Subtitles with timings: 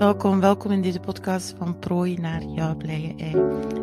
[0.00, 3.36] Welkom, welkom in deze podcast van prooi naar jouw blije ei.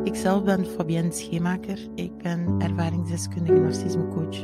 [0.03, 1.79] Ikzelf ben Fabienne Schemaker.
[1.95, 4.41] Ik ben ervaringsdeskundige narcismecoach.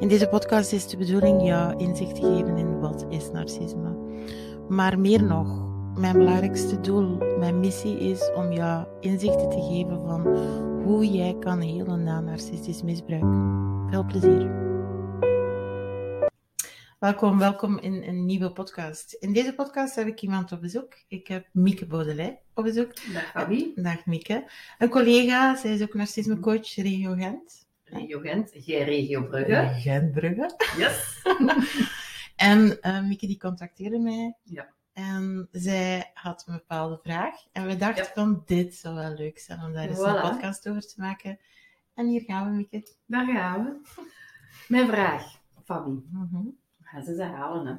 [0.00, 3.96] In deze podcast is de bedoeling jou inzicht te geven in wat is narcisme.
[4.68, 5.68] Maar meer nog,
[5.98, 10.36] mijn belangrijkste doel, mijn missie is om jou inzichten te geven van
[10.84, 13.24] hoe jij kan helen na narcistisch misbruik.
[13.90, 14.69] Veel plezier.
[17.00, 19.12] Welkom, welkom in een nieuwe podcast.
[19.12, 20.94] In deze podcast heb ik iemand op bezoek.
[21.08, 23.12] Ik heb Mieke Baudelij op bezoek.
[23.12, 23.72] Dag Fabi.
[23.74, 24.50] Dag Mieke.
[24.78, 27.66] Een collega, zij is ook narcismecoach Regio Gent.
[27.84, 29.80] Regio Gent, jij Regio Brugge.
[29.80, 30.54] Gent Brugge.
[30.78, 31.22] Yes.
[32.36, 34.36] en uh, Mieke die contacteerde mij.
[34.44, 34.68] Ja.
[34.92, 37.34] En zij had een bepaalde vraag.
[37.52, 38.10] En we dachten Ja.
[38.14, 41.38] van, dit zou wel leuk zijn om daar eens een podcast over te maken.
[41.94, 42.86] En hier gaan we, Mieke.
[43.06, 44.02] Daar gaan we.
[44.68, 46.02] Mijn vraag, Fabi.
[46.10, 46.46] Mhm.
[46.90, 47.74] Gaan ze ze halen, hè?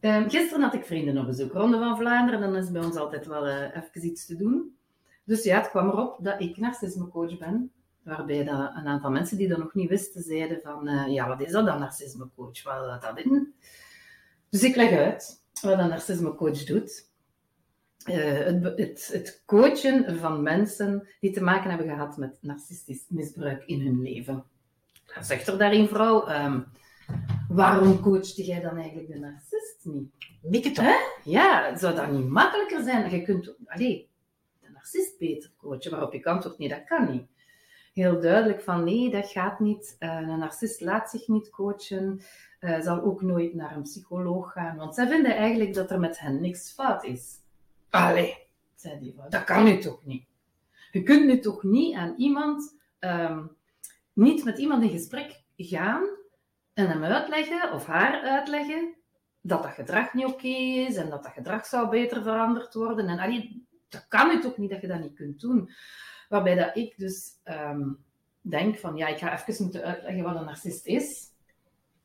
[0.00, 1.52] Ehm, gisteren had ik vrienden op bezoek.
[1.52, 4.76] Ronde van Vlaanderen, dan is bij ons altijd wel eh, even iets te doen.
[5.24, 7.72] Dus ja, het kwam erop dat ik narcismecoach ben.
[8.02, 10.88] Waarbij dat een aantal mensen die dat nog niet wisten, zeiden van...
[10.88, 12.62] eh, ja, wat is dat dan, narcismecoach?
[12.62, 13.54] Wat dat in?
[14.48, 17.08] Dus ik leg uit wat een narcismecoach doet.
[18.04, 23.64] Eh, het, het, het coachen van mensen die te maken hebben gehad met narcistisch misbruik
[23.64, 24.44] in hun leven.
[25.20, 26.26] Zegt er daar een vrouw...
[27.50, 30.12] waarom coachte jij dan eigenlijk de narcist niet?
[30.42, 31.20] Mieke toch?
[31.24, 33.10] Ja, zou dat niet makkelijker zijn?
[33.10, 34.08] Je kunt, allee,
[34.60, 37.26] de narcist beter coachen, waarop ik antwoord, nee, dat kan niet.
[37.94, 39.96] Heel duidelijk van, nee, dat gaat niet.
[39.98, 42.20] Eh, een narcist laat zich niet coachen,
[42.58, 46.18] eh, zal ook nooit naar een psycholoog gaan, want zij vinden eigenlijk dat er met
[46.18, 47.38] hen niks fout is.
[47.90, 48.36] Allee,
[48.74, 50.24] zei die vrouw, dat kan nu toch niet?
[50.92, 53.44] Je kunt nu toch niet aan iemand, ehm,
[54.12, 56.18] niet met iemand in gesprek gaan
[56.74, 58.96] en hem uitleggen, of haar uitleggen,
[59.40, 63.08] dat dat gedrag niet oké is en dat dat gedrag zou beter veranderd worden.
[63.08, 65.70] En dat kan nu toch niet dat je dat niet kunt doen.
[66.28, 67.92] Waarbij dat ik dus ehm,
[68.40, 71.29] denk van, ja, ik ga even moeten uitleggen wat een narcist is.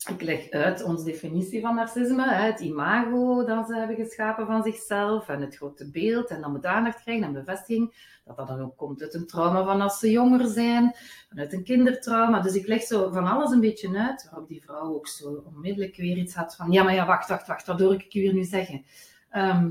[0.09, 5.29] Ik leg uit onze definitie van narcisme, het imago dat ze hebben geschapen van zichzelf
[5.29, 6.29] en het grote beeld.
[6.29, 8.19] En dat moet aandacht krijgen en bevestiging.
[8.25, 10.95] Dat dat dan ook komt uit een trauma van als ze jonger zijn,
[11.29, 12.39] vanuit een kindertrauma.
[12.39, 15.95] Dus ik leg zo van alles een beetje uit, waarop die vrouw ook zo onmiddellijk
[15.95, 18.43] weer iets had van, ja, maar ja, wacht, wacht, wacht, wat hoor ik hier nu
[18.43, 18.85] zeggen?
[19.29, 19.69] Ehm,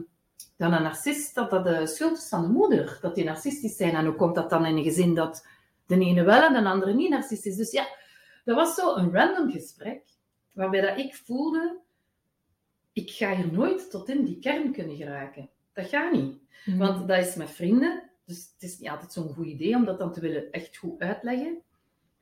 [0.56, 3.94] dat een narcist, dat dat de schuld is van de moeder, dat die narcistisch zijn.
[3.94, 5.46] En hoe komt dat dan in een gezin dat
[5.86, 7.56] de ene wel en de andere niet narcistisch is?
[7.56, 7.86] Dus ja,
[8.44, 10.02] dat was zo een random gesprek,
[10.54, 11.80] waarbij dat ik voelde,
[12.92, 15.50] ik ga hier nooit tot in die kern kunnen geraken.
[15.72, 16.38] Dat gaat niet.
[16.64, 16.78] Mhm.
[16.78, 19.98] Want dat is met vrienden, dus het is niet altijd zo'n goed idee om dat
[19.98, 21.62] dan te willen echt goed uitleggen.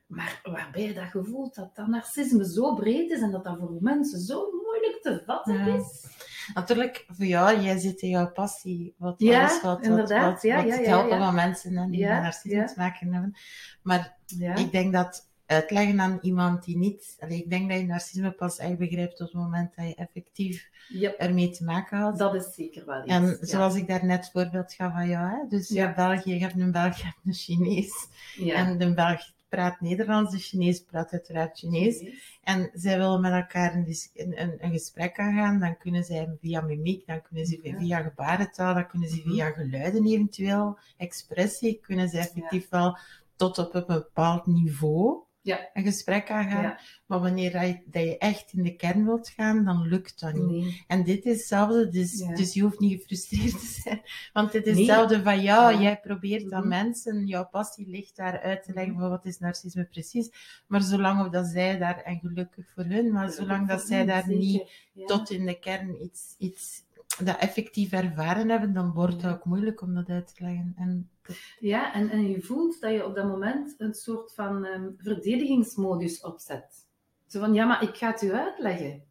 [0.07, 3.77] Maar waarbij dat je voelt dat dat narcisme zo breed is en dat dat voor
[3.81, 5.75] mensen zo moeilijk te vatten Ja.
[5.77, 6.07] is.
[6.55, 8.95] Natuurlijk, voor jou, jij zit in jouw passie.
[8.97, 10.33] Wat Ja, alles wat, inderdaad.
[10.33, 11.25] wat, Ja, wat ja, het helpen ja.
[11.25, 13.35] van mensen en die narcisme te maken hebben.
[13.83, 14.55] Maar Ja.
[14.55, 17.17] ik denk dat uitleggen aan iemand die niet...
[17.21, 20.71] Allee, ik denk dat je narcisme pas echt begrijpt op het moment dat je effectief
[20.89, 22.19] Yep, ermee te maken had.
[22.19, 23.13] dat is zeker wel iets.
[23.13, 23.37] En ja.
[23.41, 25.49] zoals ik daar net het voorbeeld gaf van jou, hè?
[25.49, 25.83] dus je Ja.
[25.85, 28.09] hebt België, je hebt een Belg, je hebt een Chinees.
[28.37, 28.55] Ja.
[28.55, 32.05] En de Belg praat Nederlands, de Chinees praat uiteraard Chinees.
[32.43, 36.61] En zij willen met elkaar een, een, een, een gesprek aangaan, dan kunnen zij via
[36.61, 37.79] mimiek, dan kunnen ze Ja.
[37.79, 39.31] via gebarentaal, dan kunnen ze Mhm.
[39.31, 42.99] via geluiden eventueel, expressie, kunnen ze effectief wel
[43.37, 45.71] tot op een bepaald niveau Ja.
[45.73, 46.63] een gesprek aangaan.
[46.63, 46.79] Ja.
[47.07, 50.35] Maar wanneer dat je, dat je echt in de kern wilt gaan, dan lukt dat
[50.35, 50.63] niet.
[50.65, 50.85] Nee.
[50.87, 52.35] En dit is hetzelfde, dus, Ja.
[52.35, 54.01] dus je hoeft niet gefrustreerd te zijn.
[54.33, 54.85] Want het is Nee.
[54.85, 55.73] hetzelfde van jou.
[55.73, 55.81] Ja.
[55.81, 56.69] Jij probeert aan Mhm.
[56.69, 60.31] mensen, jouw passie ligt daar uit te leggen van wat is narcisme precies.
[60.67, 64.71] Maar zolang dat zij daar, en gelukkig voor hun, maar zolang dat zij daar niet
[65.07, 66.83] tot in de kern iets, iets
[67.25, 70.73] dat effectief ervaren hebben, dan wordt het ook moeilijk om dat uit te leggen.
[70.77, 74.65] En dat- Ja, en, en je voelt dat je op dat moment een soort van
[74.65, 76.87] ehm, verdedigingsmodus opzet.
[77.27, 79.03] Zo van, ja, maar ik ga het u uitleggen.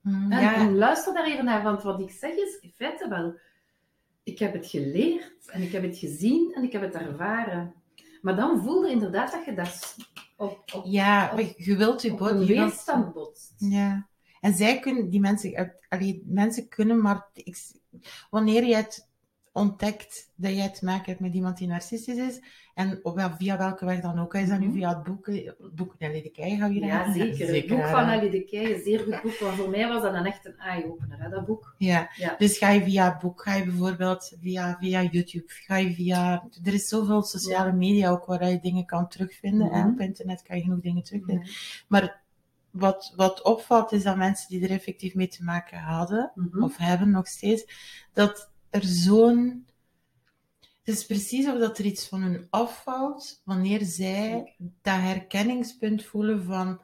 [0.00, 3.08] Mm, En, ja, en luister daar even naar, want wat ik zeg is in feite
[3.08, 3.38] wel,
[4.22, 7.74] ik heb het geleerd en ik heb het gezien en ik heb het ervaren.
[8.22, 9.96] Maar dan voelde inderdaad dat je daar s-
[10.36, 13.54] op, op, ja, je wilt je op een weerstand botst.
[13.58, 14.06] Ja.
[14.40, 17.56] En zij kunnen, die mensen, eh, allee, mensen kunnen maar, ik,
[18.30, 19.06] wanneer je het
[19.52, 22.40] ontdekt dat jij te maken hebt met iemand die narcistisch is,
[22.74, 24.74] en op, wel- via welke weg dan ook, is dat nu Mhm.
[24.74, 27.12] via het boek, het boek Nelly de Kei, gaan we hier Ja, aan?
[27.12, 27.54] zeker.
[27.54, 29.38] Het boek van Ali de Kei, een zeer goed boek.
[29.38, 31.74] Want voor mij was dat een echt een eye-opener, hè, dat boek.
[31.78, 32.10] Ja.
[32.16, 32.34] Ja.
[32.38, 36.48] dus ga je via het boek, ga je bijvoorbeeld via, via YouTube, ga je via,
[36.64, 39.78] er is zoveel sociale media ook waar je dingen kan terugvinden, hè.
[39.80, 39.88] Mhm.
[39.88, 41.48] op internet kan je genoeg dingen terugvinden.
[41.88, 42.17] Maar
[42.78, 46.62] wat, wat opvalt is dat mensen die er effectief mee te maken hadden, Mhm.
[46.62, 47.64] of hebben nog steeds,
[48.12, 49.66] dat er zo'n.
[50.82, 56.44] Het is precies of dat er iets van hun afvalt wanneer zij dat herkenningspunt voelen
[56.44, 56.80] van: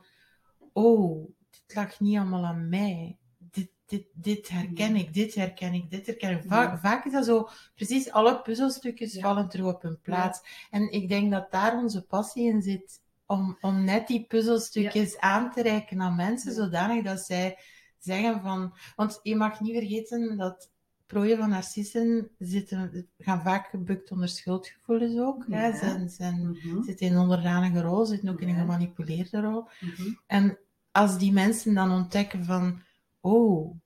[0.73, 3.19] oh, dit lag niet allemaal aan mij.
[3.38, 6.43] Dit, dit, dit herken ik, dit herken ik, dit herken ik.
[6.47, 6.79] Va- Ja.
[6.79, 9.20] Vaak is dat zo, precies alle puzzelstukjes Ja.
[9.20, 10.40] vallen terug op hun plaats.
[10.70, 13.02] En ik denk dat daar onze passie in zit.
[13.35, 17.59] Om, om net die puzzelstukjes aan te reiken aan mensen, zodanig dat zij
[17.99, 18.75] zeggen van...
[18.97, 20.71] Want je mag niet vergeten dat
[21.07, 25.45] prooien van narcissen zitten, gaan vaak gebukt onder schuldgevoelens ook.
[25.49, 25.67] Hè?
[25.67, 25.77] Ja.
[25.77, 26.83] Zijn, zijn, Mhm.
[26.83, 29.69] zitten in een onderdanige rol, zitten ook in een gemanipuleerde rol.
[29.81, 30.13] Mhm.
[30.27, 30.59] En
[30.91, 32.83] als die mensen dan ontdekken van...
[33.21, 33.77] Oh,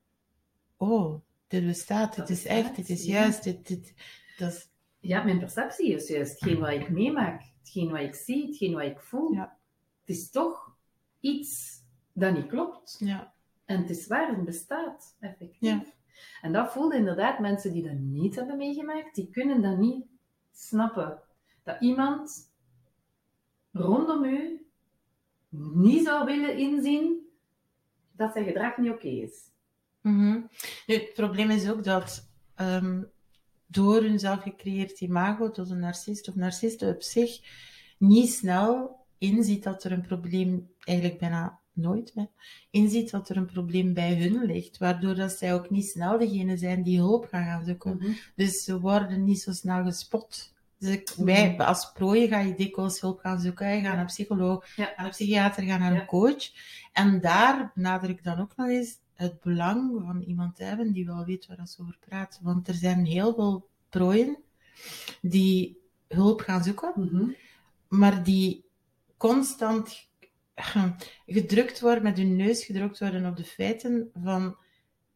[0.76, 3.94] oh, dit bestaat, dit is echt, dit is juist, dit, dit,
[4.36, 4.68] dat is...
[5.00, 8.82] Ja, mijn perceptie is juist hetgeen wat ik meemaak, hetgeen wat ik zie, hetgeen wat
[8.82, 9.32] ik voel.
[9.32, 9.58] Ja.
[10.00, 10.76] Het is toch
[11.20, 11.82] iets
[12.12, 12.96] dat niet klopt.
[12.98, 13.32] Ja.
[13.64, 15.60] En het is waar, het bestaat, effectief.
[15.60, 15.84] Ja.
[16.42, 20.06] En dat voelden inderdaad mensen die dat niet hebben meegemaakt, die kunnen dat niet
[20.52, 21.20] snappen.
[21.62, 22.52] Dat iemand
[23.72, 24.66] rondom u
[25.48, 27.28] niet zou willen inzien
[28.12, 29.50] dat zijn gedrag niet oké is.
[30.00, 30.40] Mhm.
[30.86, 33.02] Nu, het probleem is ook dat ehm,
[33.70, 37.40] door hun zelfgecreëerd imago tot een narcist of narcisten op zich
[37.98, 42.24] niet snel inziet dat er een probleem, eigenlijk bijna nooit, hè,
[42.70, 46.56] inziet dat er een probleem bij hun ligt, waardoor dat zij ook niet snel degene
[46.56, 48.16] zijn die hulp gaan gaan zoeken.
[48.36, 50.52] Dus ze worden niet zo snel gespot.
[50.78, 51.60] Dus ik- wij, Mhm.
[51.60, 53.68] als prooi ga je dikwijls hulp gaan zoeken.
[53.68, 54.92] Je gaat naar een psycholoog, Ja.
[54.96, 56.00] naar een psychiater, gaan naar Ja.
[56.00, 56.50] een coach.
[56.92, 61.06] En daar benadruk ik dan ook nog eens het belang van iemand te hebben die
[61.06, 62.40] wel weet waar ze over praat.
[62.42, 64.38] Want er zijn heel veel prooien
[65.20, 65.78] die
[66.08, 67.30] hulp gaan zoeken, Mhm.
[67.88, 68.64] maar die
[69.16, 70.10] constant
[71.26, 74.56] gedrukt worden, met hun neus gedrukt worden op de feiten van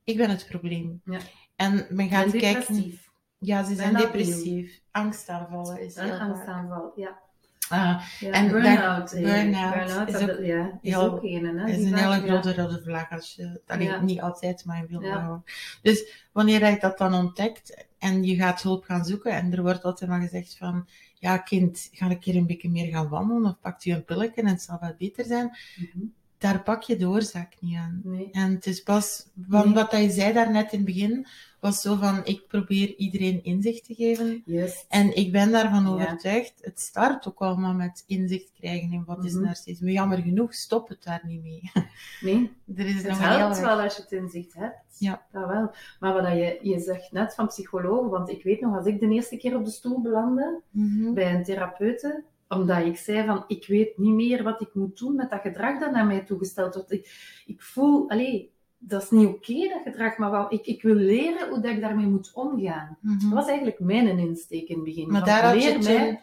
[0.04, 1.00] ik ben het probleem.
[1.04, 1.18] Ja.
[1.56, 3.00] En men gaat En kijken...
[3.38, 4.80] Ja, ze zijn Bijna depressief.
[4.90, 7.20] Angstaanvallen is Een angstaanval, ja.
[7.68, 9.12] Ah, ja En burn-out.
[9.12, 11.58] eh, burn-out burn-out, is dat- ook ja, is heel- ook een.
[11.58, 12.18] Hè, is een hele ja.
[12.20, 13.60] grote rode vlag als je...
[13.66, 13.90] allee.
[14.00, 15.44] Niet altijd, maar in veel gevallen.
[15.82, 19.82] Dus wanneer je dat dan ontdekt en je gaat hulp gaan zoeken en er wordt
[19.82, 20.88] altijd maar gezegd van
[21.18, 24.40] ja kind, ga een keer een beetje meer gaan wandelen of pakt u een pilletje
[24.42, 25.56] en het zal wat beter zijn.
[25.76, 26.04] Mhm.
[26.42, 28.00] Daar pak je de oorzaak niet aan.
[28.04, 28.28] Nee.
[28.32, 29.74] En het is pas, van Nee.
[29.74, 31.26] wat dat je zei daarnet in het begin,
[31.60, 34.42] was zo van, ik probeer iedereen inzicht te geven.
[34.88, 35.90] En ik ben daarvan Ja.
[35.90, 39.44] overtuigd, het start ook allemaal met inzicht krijgen in wat is Mhm.
[39.44, 39.92] narcisme.
[39.92, 41.70] Jammer genoeg, stop het daar niet mee.
[42.20, 44.76] Nee, er is het nog helpt wel als je het inzicht hebt.
[44.98, 45.22] Ja.
[45.32, 45.70] Dat wel.
[46.00, 49.00] Maar wat dat je, je zegt net van psychologen, want ik weet nog, als ik
[49.00, 51.12] de eerste keer op de stoel belandde Mhm.
[51.14, 52.22] bij een therapeute,
[52.56, 55.78] omdat ik zei van, ik weet niet meer wat ik moet doen met dat gedrag
[55.80, 56.92] dat naar mij toegesteld wordt.
[56.92, 60.94] Ik, ik voel, allee, dat is niet oké, dat gedrag, maar wel, ik, ik wil
[60.94, 62.98] leren hoe dat ik daarmee moet omgaan.
[63.00, 63.18] Mhm.
[63.20, 65.10] Dat was eigenlijk mijn insteek in het begin.
[65.10, 66.20] Maar daar had je mij...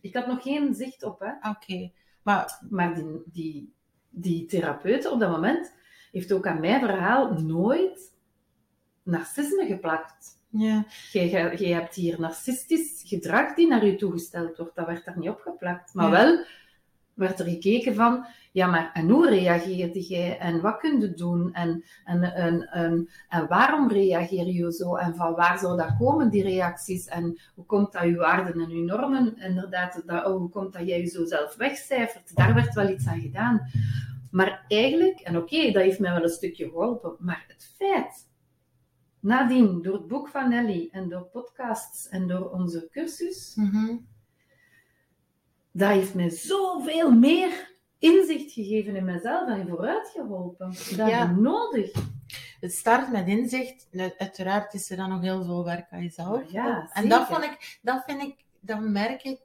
[0.00, 1.50] Ik had nog geen zicht op, hè.
[1.50, 1.90] Oké,
[2.22, 3.72] maar Maar die, die,
[4.10, 5.74] die therapeut op dat moment
[6.12, 8.14] heeft ook aan mijn verhaal nooit
[9.02, 10.37] narcisme geplakt.
[10.50, 14.74] Ja, jij hebt hier narcistisch gedrag die naar u toegesteld wordt.
[14.76, 15.94] Dat werd daar niet opgeplakt.
[15.94, 16.10] Maar Ja.
[16.10, 16.44] wel
[17.14, 20.38] werd er gekeken van, ja, maar en hoe reageerde jij?
[20.38, 21.52] En wat kun je doen?
[21.52, 24.96] En, en, en, en, en waarom reageer je zo?
[24.96, 27.06] En van waar zou dat komen, die reacties?
[27.06, 30.86] En hoe komt dat uw waarden en uw normen, inderdaad, dat, oh, hoe komt dat
[30.86, 32.36] jij je zo zelf wegcijfert?
[32.36, 33.70] Daar werd wel iets aan gedaan.
[34.30, 38.27] Maar eigenlijk, en oké, dat heeft mij wel een stukje geholpen, maar het feit,
[39.20, 43.96] nadien, door het boek van Nelly en door podcasts en door onze cursus, mhm.
[45.72, 50.68] dat heeft mij zoveel meer inzicht gegeven in mezelf en vooruit geholpen.
[50.96, 51.30] Dat Ja.
[51.30, 51.92] is nodig.
[52.60, 53.88] het start met inzicht.
[54.18, 56.50] Uiteraard is er dan nog heel veel werk aan jezelf.
[56.50, 59.40] Ja, en dat, vond ik, dat vind ik, dan merk ik,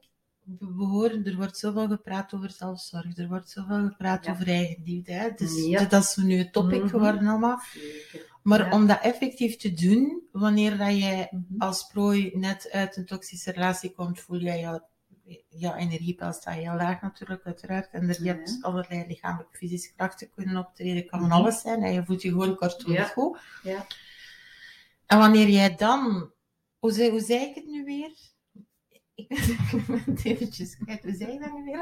[0.58, 4.32] we horen, er wordt zoveel gepraat over zelfzorg, er wordt zoveel gepraat Ja.
[4.32, 5.12] over eigenliefde.
[5.12, 5.30] Hè?
[5.36, 5.84] Dus Ja.
[5.84, 6.88] dat is nu het topic Mhm.
[6.88, 7.58] geworden allemaal.
[7.72, 8.32] Zeker.
[8.44, 8.72] Maar Ja.
[8.72, 11.60] om dat effectief te doen, wanneer dat jij Mhm.
[11.62, 14.80] als prooi net uit een toxische relatie komt, voel jij jouw,
[15.48, 17.90] jouw energiepeil staat heel laag natuurlijk, uiteraard.
[17.92, 18.34] En er, je Ja.
[18.34, 21.06] hebt allerlei lichamelijke, fysische klachten kunnen optreden.
[21.06, 21.36] Kan van Mhm.
[21.38, 21.82] alles zijn.
[21.82, 23.04] En je voelt je gewoon kortom Ja.
[23.04, 23.38] goed.
[23.62, 23.86] Ja.
[25.06, 26.32] En wanneer jij dan...
[26.78, 28.12] Hoe hoe zei ik het nu weer?
[29.14, 29.28] Ik
[29.86, 31.02] ben het eventjes kwijt.
[31.02, 31.78] Dat nu weer?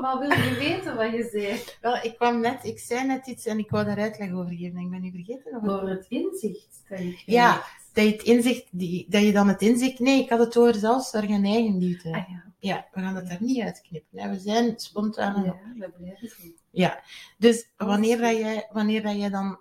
[0.00, 1.60] Maar wil je weten wat je zei?
[1.80, 2.64] Wel, ik kwam net...
[2.64, 4.76] Ik zei net iets en ik wou daar uitleg over geven.
[4.78, 5.60] En ik ben nu vergeten.
[5.62, 7.62] Of het- inzicht dat je Ja.
[7.92, 9.98] dat je, het inzicht, die, dat je dan het inzicht...
[9.98, 12.08] Nee, ik had het over zelfzorg en eigenliefde.
[12.12, 14.18] Ah ja, Ja, we gaan dat er niet uitknippen.
[14.18, 14.28] hè.
[14.30, 15.44] We zijn spontaan.
[15.44, 15.56] ja
[15.98, 16.42] blijft zo.
[16.70, 17.02] Ja,
[17.38, 19.58] dus wanneer, dat jij, wanneer dat jij dan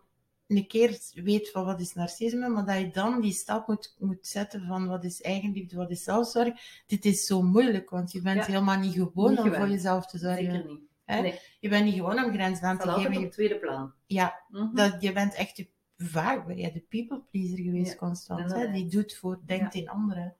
[0.58, 4.28] een keer weet van wat is narcisme, maar dat je dan die stap moet, moet
[4.28, 8.38] zetten van wat is eigenliefde, wat is zelfzorg, dit is zo moeilijk, want je bent
[8.46, 8.46] Ja.
[8.46, 10.44] helemaal niet gewoon Niet om voor jezelf te zorgen.
[10.52, 10.80] Zeker niet.
[11.06, 13.12] Nee, Je bent niet gewoon om grenzen aan te altijd geven.
[13.12, 13.94] op Je- het tweede plan.
[14.06, 14.76] Ja, Mhm.
[14.76, 15.68] dat, je bent echt de,
[15.98, 18.52] vaak ben jij de people pleaser geweest Ja, constant.
[18.54, 18.72] Hè?
[18.72, 20.36] Die doet voor, denkt in anderen.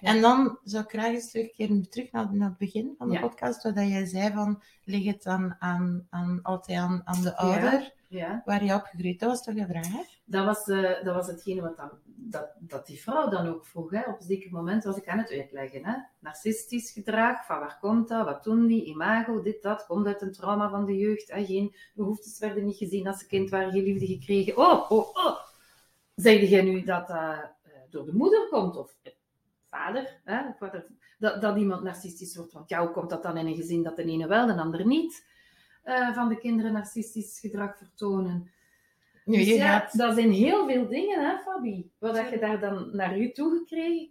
[0.00, 0.08] Ja.
[0.14, 3.62] En dan zou ik graag eens terugkeren terug naar, naar het begin van de podcast,
[3.62, 7.94] waar dat jij zei van, lig het aan, aan, aan, altijd aan, aan de ouder
[8.08, 9.20] Ja, waar je opgegroeid.
[9.20, 10.02] Dat was toch je vraag, hè?
[10.24, 13.90] dat was, eh, dat was hetgene wat dan, dat, dat die vrouw dan ook vroeg.
[13.90, 14.00] Hè.
[14.00, 15.84] Op een zeker moment was ik aan het uitleggen.
[15.84, 15.94] Hè.
[16.18, 20.32] Narcistisch gedrag, van waar komt dat, wat doen die, imago, dit, dat, komt uit een
[20.32, 21.30] trauma van de jeugd.
[21.30, 21.44] Hè.
[21.44, 24.56] Geen behoeftes werden niet gezien als ze kind waren, geen liefde gekregen.
[24.56, 25.36] Oh, oh, oh.
[26.14, 27.38] Zegde jij nu dat dat eh,
[27.90, 29.14] door de moeder komt, of de
[29.64, 30.42] vader, hè,
[31.18, 32.52] dat, dat iemand narcistisch wordt?
[32.52, 34.86] Want ja, hoe komt dat dan in een gezin dat de ene wel, de ander
[34.86, 35.26] niet?
[35.88, 38.50] Eh, van de kinderen narcistisch gedrag vertonen.
[39.24, 41.90] Nu, Dus je ja, dat zijn heel veel dingen, hè, Fabi.
[41.98, 44.10] Wat dat je daar dan naar u toe gekregen.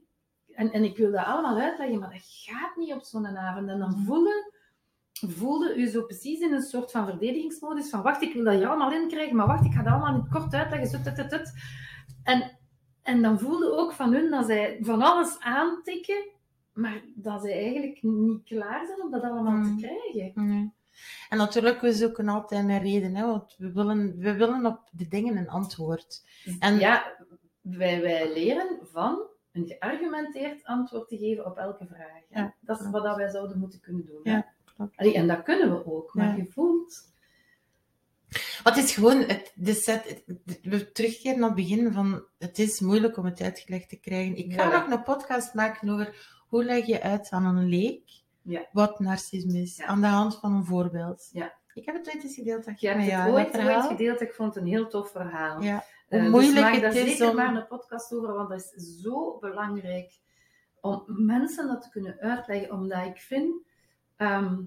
[0.51, 3.69] En, en ik wil dat allemaal uitleggen, maar dat gaat niet op zo'n avond.
[3.69, 4.03] En dan Mhm.
[4.05, 4.53] voelde,
[5.13, 8.67] voelde u zo precies in een soort van verdedigingsmodus van wacht, ik wil dat hier
[8.67, 10.88] allemaal in krijgen, maar wacht, ik ga dat allemaal in kort uitleggen.
[10.89, 11.51] Zo, tut, tut, tut.
[12.24, 12.57] En,
[13.03, 16.29] en dan voelde ook van hun dat zij van alles aantikken,
[16.74, 19.77] maar dat zij eigenlijk niet klaar zijn om dat allemaal Mhm.
[19.77, 20.46] te krijgen.
[20.48, 20.75] Nee.
[21.30, 25.08] En natuurlijk, we zoeken altijd een reden, hè, want we willen, we willen op de
[25.08, 26.24] dingen een antwoord.
[26.60, 27.18] En- Ja,
[27.62, 32.22] wij, wij leren van een geargumenteerd antwoord te geven op elke vraag.
[32.30, 32.39] hè.
[32.39, 34.20] Ja, dat is wat dat wij zouden moeten kunnen doen.
[34.24, 34.32] hè.
[34.32, 34.54] Ja.
[34.96, 36.36] Allee, en dat kunnen we ook, maar Ja.
[36.36, 37.06] je voelt...
[38.63, 39.54] Het is gewoon, het,
[40.62, 44.36] we terugkeren naar het begin van, het is moeilijk om het uitgelegd te krijgen.
[44.38, 44.80] Ik ga Ja.
[44.80, 48.10] nog een podcast maken over hoe leg je uit aan een leek
[48.48, 48.68] Ja.
[48.72, 49.86] wat narcisme is, Ja.
[49.86, 51.30] aan de hand van een voorbeeld.
[51.32, 51.54] Ja.
[51.74, 53.50] Ik heb het ooit eens gedeeld, dat Je met jou, ooit,
[53.88, 55.62] gedeeld, ik vond het een heel tof verhaal.
[55.62, 55.84] Ja.
[56.10, 58.50] Eh, Hoe moeilijk dus maak het daar is zeker om- maar een podcast over, want
[58.50, 60.20] dat is zo belangrijk
[60.82, 63.66] om mensen dat te kunnen uitleggen, omdat ik vind
[64.18, 64.58] ehm,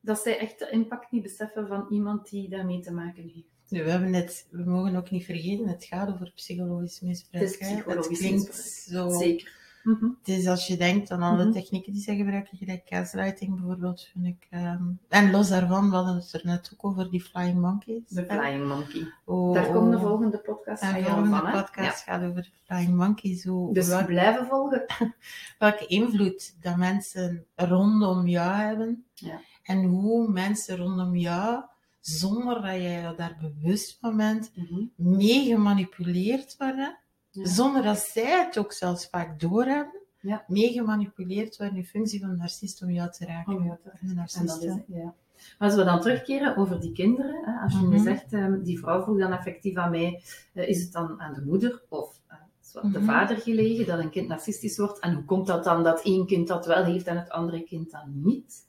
[0.00, 3.48] dat zij echt de impact niet beseffen van iemand die daarmee te maken heeft.
[3.68, 7.44] Nu, we, hebben het, we mogen ook niet vergeten, het gaat over psychologisch misbruik.
[7.44, 9.10] Het is psychologisch klinkt misbruik.
[9.12, 9.18] zo...
[9.18, 9.62] Zeker.
[9.84, 10.04] Mhm.
[10.18, 11.52] Het is als je denkt aan alle Mhm.
[11.52, 14.46] technieken die ze gebruiken, gelijk gaslighting bijvoorbeeld, vind ik.
[14.50, 18.08] ehm, en los daarvan, we hadden het er net ook over die flying monkeys.
[18.08, 18.24] De.
[18.24, 19.12] Flying Monkey.
[19.24, 20.02] Oh, Daar komt de oh.
[20.02, 21.50] volgende podcast van de volgende van.
[21.52, 23.44] podcast gaat over de flying monkeys.
[23.44, 23.74] Hoe.
[23.74, 24.84] Dus blijven volgen.
[25.58, 29.04] welke invloed dat mensen rondom jou hebben.
[29.14, 29.40] Ja.
[29.62, 31.62] En hoe mensen rondom jou,
[32.00, 34.52] zonder dat jij daar bewust van bent,
[34.96, 36.98] mee gemanipuleerd worden.
[37.34, 37.46] Ja.
[37.46, 40.00] Zonder dat zij het ook zelfs vaak doorhebben.
[40.20, 40.44] Ja.
[40.46, 43.78] Mee gemanipuleerd worden in functie van de narcist om jou te raken.
[44.00, 45.14] En dat is, ja.
[45.58, 48.78] Maar als we dan terugkeren over die kinderen, hè, als je nu zegt, ehm, die
[48.78, 50.22] vrouw vroeg dan effectief aan mij,
[50.52, 53.04] eh, is het dan aan de moeder of eh, de Mhm.
[53.04, 54.98] vader gelegen dat een kind narcistisch wordt?
[54.98, 57.90] En hoe komt dat dan dat één kind dat wel heeft en het andere kind
[57.90, 58.66] dan niet?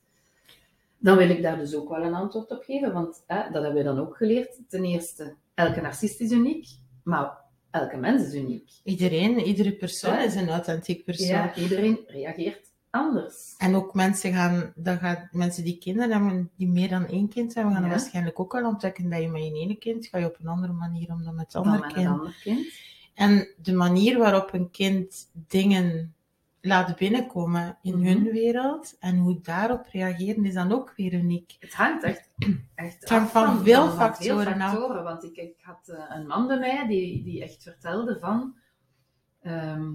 [0.97, 3.83] Dan wil ik daar dus ook wel een antwoord op geven, want dat hebben we
[3.83, 4.59] dan ook geleerd.
[4.69, 6.67] Ten eerste, elke narcist is uniek,
[7.03, 7.37] maar
[7.75, 8.69] elke mens is uniek.
[8.83, 10.23] Iedereen, iedere persoon Ja.
[10.23, 11.27] is een authentiek persoon.
[11.27, 13.53] Ja, iedereen reageert anders.
[13.57, 17.53] En ook mensen gaan, dat gaat, mensen die kinderen hebben, die meer dan één kind
[17.53, 17.89] hebben, gaan Ja.
[17.89, 20.73] waarschijnlijk ook wel ontdekken dat je met je ene kind, ga je op een andere
[20.73, 22.07] manier om dan met het andere kind.
[22.07, 22.67] ander kind.
[23.13, 26.14] En de manier waarop een kind dingen
[26.65, 28.05] laat binnenkomen in Mhm.
[28.07, 31.55] hun wereld en hoe daarop reageren, is dan ook weer uniek.
[31.59, 32.29] Het hangt echt,
[32.75, 36.59] echt Het hangt af van veel factoren Want ik, ik had eh, een man bij
[36.59, 38.55] mij die, die echt vertelde van...
[39.41, 39.91] ehm,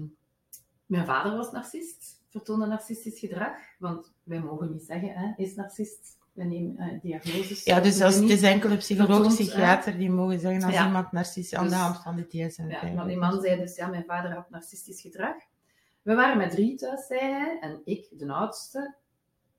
[0.85, 3.57] mijn vader was narcist, vertoonde narcistisch gedrag.
[3.79, 6.19] Want wij mogen niet zeggen, hè, is narcist.
[6.33, 7.63] We nemen eh, diagnoses.
[7.63, 10.85] Ja, dus als, het is enkel een psycholoog, psychiater die mogen zeggen als Ja.
[10.85, 12.69] iemand narcistisch aan de Dus- hand van de DSM.
[12.69, 15.35] Ja, maar die man zei dus, ja, mijn vader had narcistisch gedrag.
[16.01, 18.95] We waren met drie thuis, zei hij, en ik, de oudste.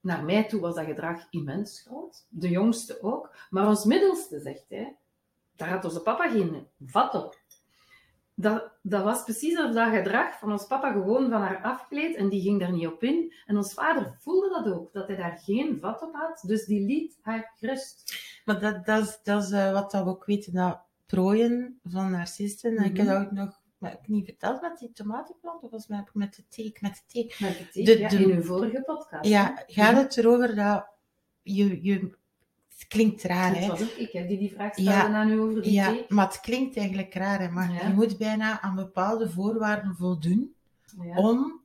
[0.00, 2.26] Naar mij toe was dat gedrag immens groot.
[2.28, 3.34] De jongste ook.
[3.50, 4.96] Maar ons middelste, zegt hij,
[5.56, 7.40] daar had onze papa geen vat op.
[8.34, 12.28] Dat, dat was precies of dat gedrag van ons papa gewoon van haar afgleed en
[12.28, 13.34] die ging daar niet op in.
[13.46, 16.42] En ons vader voelde dat ook, dat hij daar geen vat op had.
[16.46, 18.14] Dus die liet haar gerust.
[18.44, 22.11] Maar dat, dat is, dat is eh, wat dat we ook weten, dat prooien van
[22.11, 22.76] narcisten.
[22.76, 23.14] En ik heb Mhm.
[23.14, 26.44] dat ook nog maar ik niet verteld met die tomatenplant, of was het met de
[26.48, 27.34] thee, met de thee.
[27.48, 29.28] Met de thee, De- ja, de- in uw vorige podcast.
[29.28, 29.72] Ja, hè?
[29.72, 30.86] gaat het erover dat
[31.42, 31.92] je, je
[32.78, 33.66] het klinkt raar, hè?
[33.66, 35.06] was ook ik hè, die die vraag stelde Ja.
[35.12, 36.04] aan u over die Ja, thee.
[36.08, 37.48] maar het klinkt eigenlijk raar, hè?
[37.50, 37.86] Maar Ja.
[37.86, 40.54] je moet bijna aan bepaalde voorwaarden voldoen
[41.02, 41.16] Ja.
[41.16, 41.60] om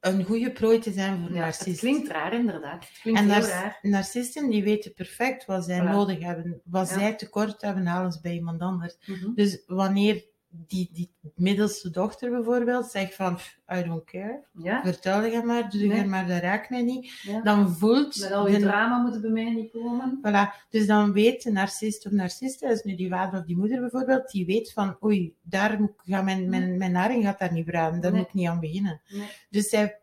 [0.00, 2.88] een goede prooi te zijn voor Ja, het klinkt raar, inderdaad.
[2.88, 3.78] Het klinkt En heel raar.
[3.82, 5.84] narcisten die weten perfect wat zij Voilà.
[5.90, 6.60] nodig hebben.
[6.64, 8.96] Wat zij tekort hebben, halen ze bij iemand anders.
[9.06, 9.34] Mhm.
[9.34, 15.24] Dus wanneer die, die middelste dochter bijvoorbeeld zegt van, "Pff, I don't care, Ja, vertel
[15.24, 15.96] je maar, doe Nee.
[15.98, 17.10] je maar, dat raakt mij niet.
[17.22, 17.40] ja.
[17.40, 20.18] Dan voelt Met al je de- drama moeten bij mij niet komen.
[20.22, 20.68] Voilà.
[20.70, 24.30] Dus dan weet de narcist of narciste, dus nu die vader of die moeder bijvoorbeeld,
[24.30, 28.00] die weet van, oei, daar moet ga mijn, mijn, mijn naring gaat daar niet braden,
[28.00, 28.20] daar Nee.
[28.20, 29.00] moet ik niet aan beginnen.
[29.08, 29.28] Nee.
[29.50, 30.00] Dus zij,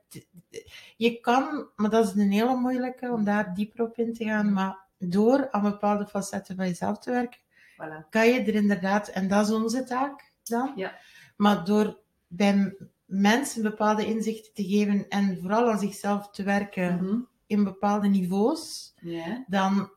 [0.98, 4.53] je kan, maar dat is een hele moeilijke om daar dieper op in te gaan,
[4.53, 7.39] maar door aan bepaalde facetten van jezelf te werken,
[7.74, 8.10] Voilà.
[8.10, 10.98] kan je er inderdaad, en dat is onze taak dan, Ja.
[11.38, 12.75] maar door bij
[13.06, 17.18] mensen bepaalde inzichten te geven en vooral aan zichzelf te werken Mhm.
[17.48, 19.46] in bepaalde niveaus, Ja.
[19.48, 19.89] dan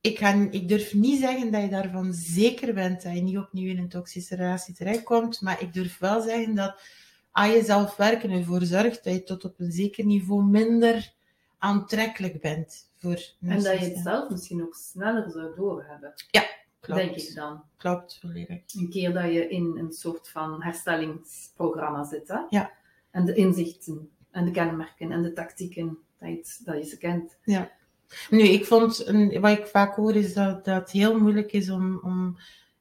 [0.00, 3.70] ik, ga, ik durf niet zeggen dat je daarvan zeker bent dat je niet opnieuw
[3.70, 6.80] in een toxische relatie terechtkomt, maar ik durf wel zeggen dat
[7.32, 11.12] aan jezelf werken ervoor zorgt dat je tot op een zeker niveau minder
[11.58, 16.12] aantrekkelijk bent voor En dat je het zelf misschien ook sneller zou doorhebben,
[16.82, 17.62] Klopt, denk ik dan.
[17.76, 18.62] klopt, volledig.
[18.74, 22.28] Een keer dat je in een soort van herstellingsprogramma zit.
[22.28, 22.38] Hè?
[22.48, 22.70] Ja.
[23.10, 27.36] En de inzichten en de kenmerken en de tactieken, dat je, dat je ze kent.
[28.30, 31.70] Nu, ik vond, een- wat ik vaak hoor, is dat, dat het heel moeilijk is
[31.70, 32.36] om, om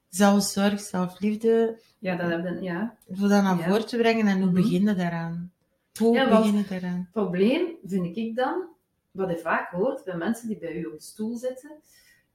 [0.10, 2.96] zelfzorg, zelfliefde, Ja, dat hebben, ja.
[3.10, 3.64] voor dat naar Ja.
[3.68, 4.28] voren te brengen.
[4.28, 4.56] En hoe Mhm.
[4.62, 5.52] begin je daaraan?
[6.00, 6.98] Hoe Ja, begin je daaraan?
[6.98, 8.68] Het probleem, vind ik dan,
[9.12, 11.72] wat je vaak hoort bij mensen die bij u op de stoel zitten,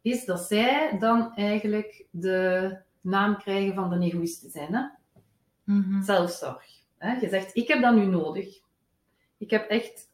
[0.07, 4.75] is dat zij dan eigenlijk de naam krijgen van de egoïst te zijn.
[4.75, 4.83] Hè?
[5.65, 6.03] Mhm.
[6.03, 6.83] Zelfzorg.
[6.99, 7.13] Hè?
[7.13, 8.61] Je zegt, ik heb dat nu nodig.
[9.37, 10.11] Ik heb echt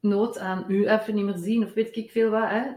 [0.00, 2.48] nood aan u even niet meer zien, of weet ik veel wat.
[2.48, 2.72] Hè?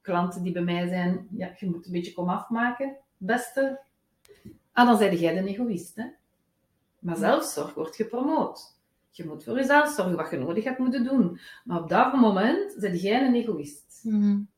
[0.00, 3.80] Klanten die bij mij zijn, ja, je moet een beetje kom afmaken, beste.
[4.72, 5.96] Ah, dan zei jij de egoïst.
[5.96, 6.04] Hè?
[6.98, 8.76] Maar zelfzorg wordt gepromoot.
[9.10, 11.40] Je moet voor jezelf zorgen, wat je nodig hebt moeten doen.
[11.64, 14.00] Maar op dat moment ben jij een egoïst.
[14.04, 14.50] En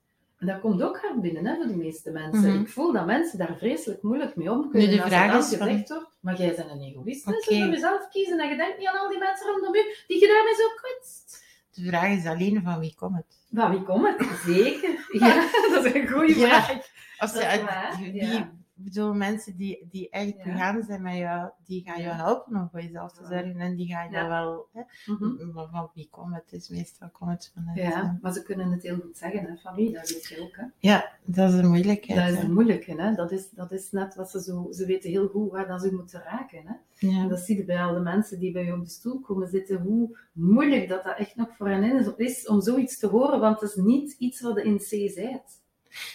[0.46, 2.50] dat komt ook hard binnen hè, voor de meeste mensen.
[2.52, 2.60] Mhm.
[2.60, 4.88] Ik voel dat mensen daar vreselijk moeilijk mee om kunnen.
[4.88, 7.26] Nu, de als vraag dan is van- gezegd wordt, maar jij bent een egoïst.
[7.26, 7.54] Dus Oké.
[7.54, 10.20] je voor jezelf kiezen en je denkt niet aan al die mensen rondom u die
[10.20, 11.44] je daarmee zo kwetst.
[11.74, 13.38] De vraag is alleen van wie komt het?
[13.50, 14.28] Maar wie komt het?
[14.46, 14.90] Zeker.
[15.20, 16.62] Ja, dat is een goede Ja.
[16.62, 16.88] vraag.
[17.18, 18.52] Als je, ja.
[18.84, 20.42] Bedoel, mensen die, die echt Ja.
[20.44, 23.56] begaan zijn met jou, die gaan jou helpen om voor jezelf te zorgen.
[23.56, 24.66] En die gaan jou wel...
[24.72, 25.52] Hè, Mhm.
[25.52, 26.52] maar van wie komt het?
[26.52, 27.78] is meestal komt het vanuit...
[27.78, 30.56] Ja, maar ze kunnen het heel goed zeggen, hè, van wie, dat weet je ook.
[30.56, 30.64] Hè.
[30.78, 32.18] ja, dat is een moeilijkheid.
[32.20, 33.14] Dat is het moeilijke, hè.
[33.14, 34.68] Dat, is, dat is net wat ze zo...
[34.72, 36.74] Ze weten heel goed waar dat ze moeten raken, hè.
[37.08, 37.22] Ja.
[37.22, 39.48] En dat zie je bij al de mensen die bij je op de stoel komen
[39.48, 43.60] zitten, hoe moeilijk dat dat echt nog voor hen is, om zoiets te horen, want
[43.60, 45.58] het is niet iets wat de in C zegt.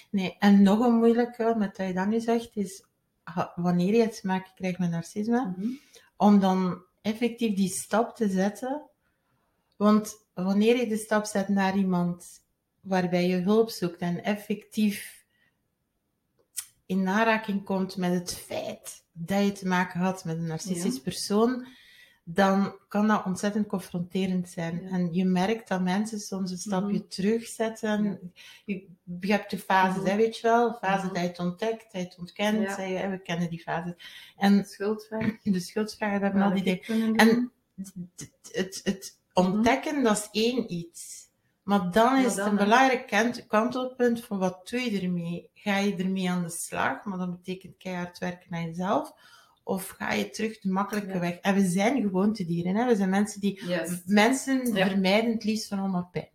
[0.09, 2.83] Nee, en nog een moeilijke, met dat je dat nu zegt, is
[3.55, 5.55] wanneer je het te maken krijgt met narcisme,
[6.17, 8.81] om dan effectief die stap te zetten.
[9.75, 12.43] Want wanneer je de stap zet naar iemand
[12.81, 15.25] waarbij je hulp zoekt en effectief
[16.85, 21.01] in aanraking komt met het feit dat je te maken had met een narcistisch Ja.
[21.01, 21.67] persoon,
[22.27, 24.81] dan kan dat ontzettend confronterend zijn.
[24.81, 24.89] Ja.
[24.89, 27.07] En je merkt dat mensen soms een stapje Mhm.
[27.07, 28.03] terugzetten.
[28.03, 28.17] Ja.
[28.65, 28.88] Je,
[29.19, 30.09] je hebt de fases, Mhm.
[30.09, 30.73] hè, weet je wel?
[30.73, 31.13] Fase Mhm.
[31.13, 32.61] dat je het ontdekt, dat je het ontkent.
[32.61, 32.75] Ja.
[32.75, 33.93] zei je, hè, we kennen die fases.
[34.38, 35.41] En Schuldvraag.
[35.43, 37.15] de schuldvragen, we hebben al die dingen.
[37.15, 37.93] En het,
[38.51, 41.23] het, het ontdekken, dat is één iets.
[41.63, 45.49] Maar dan is het een belangrijk kant- kantelpunt van wat doe je ermee?
[45.53, 47.03] Ga je ermee aan de slag?
[47.05, 49.13] Maar dat betekent keihard werken aan jezelf.
[49.67, 51.19] Of ga je terug de makkelijke Ja.
[51.19, 51.38] weg?
[51.38, 52.75] En we zijn gewoontedieren.
[52.75, 52.86] Hè?
[52.86, 53.65] We zijn mensen die...
[53.67, 54.01] Yes.
[54.06, 54.88] Mensen Ja.
[54.88, 56.30] vermijden het liefst van allemaal pijn.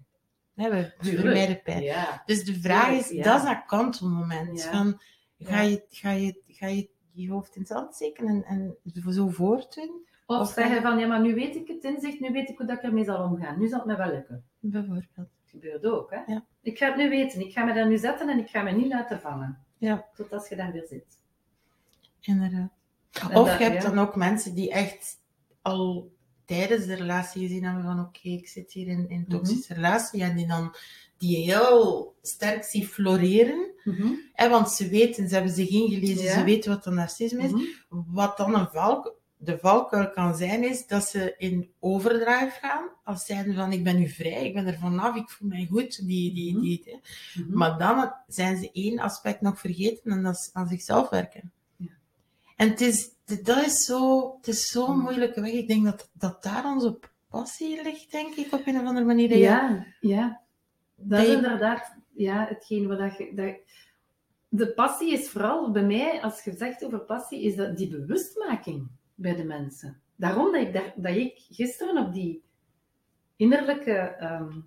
[0.54, 1.22] Hè, we Tuurlijk.
[1.22, 1.82] vermijden pijn.
[1.82, 2.22] Ja.
[2.26, 4.62] Dus de vraag Tuurlijk, is, dat is dat kantelmoment.
[4.64, 5.00] Van,
[5.38, 9.28] ga, je, ga, je, ga je je hoofd in het zand steken en, en zo
[9.28, 10.06] voortdoen?
[10.26, 12.66] Of, Of zeggen van, ja, maar nu weet ik het inzicht, nu weet ik hoe
[12.66, 13.58] dat ik ermee zal omgaan.
[13.58, 14.44] Nu zal het me wel lukken.
[14.60, 15.06] Bijvoorbeeld.
[15.14, 16.32] Dat gebeurt ook, hè.
[16.32, 16.46] Ja.
[16.62, 17.40] Ik ga het nu weten.
[17.40, 19.58] Ik ga me daar nu zetten en ik ga me niet laten vangen.
[19.78, 20.08] Ja.
[20.14, 21.18] Tot als je daar weer zit.
[22.20, 22.70] Inderdaad.
[23.12, 23.88] Of dat- je hebt ja.
[23.88, 25.18] dan ook mensen die echt
[25.62, 26.12] al
[26.44, 30.22] tijdens de relatie gezien hebben van oké, ik zit hier in in een toxische relatie
[30.22, 30.74] en die dan
[31.18, 33.70] die heel sterk zien floreren.
[33.84, 34.12] Mhm.
[34.32, 36.32] Hè, want ze weten, ze hebben zich ingelezen, Ja.
[36.38, 37.50] ze weten wat een narcisme is.
[37.50, 37.62] Mhm.
[37.88, 42.88] Wat dan een valk, de valkuil kan zijn, is dat ze in overdrive gaan.
[43.04, 46.06] Als zijnde van, ik ben nu vrij, ik ben er vanaf, ik voel mij goed.
[46.06, 46.62] Die, die, Mhm.
[46.62, 46.98] die, hè.
[47.42, 47.56] Mhm.
[47.56, 51.52] Maar dan zijn ze één aspect nog vergeten en dat is aan zichzelf werken.
[52.60, 55.04] En het is, dat is zo, het is zo'n Mhm.
[55.04, 55.52] moeilijke weg.
[55.52, 59.36] Ik denk dat, dat daar onze passie ligt, denk ik, op een of andere manier.
[59.36, 60.40] Ja, ja.
[60.96, 63.32] Dat is inderdaad ja, hetgeen wat je...
[63.34, 63.54] Dat,
[64.48, 68.88] de passie is vooral bij mij, als je zegt over passie, is dat die bewustmaking
[69.14, 70.00] bij de mensen.
[70.16, 72.42] Daarom dat ik, dat ik gisteren op die
[73.36, 74.60] innerlijke ehm,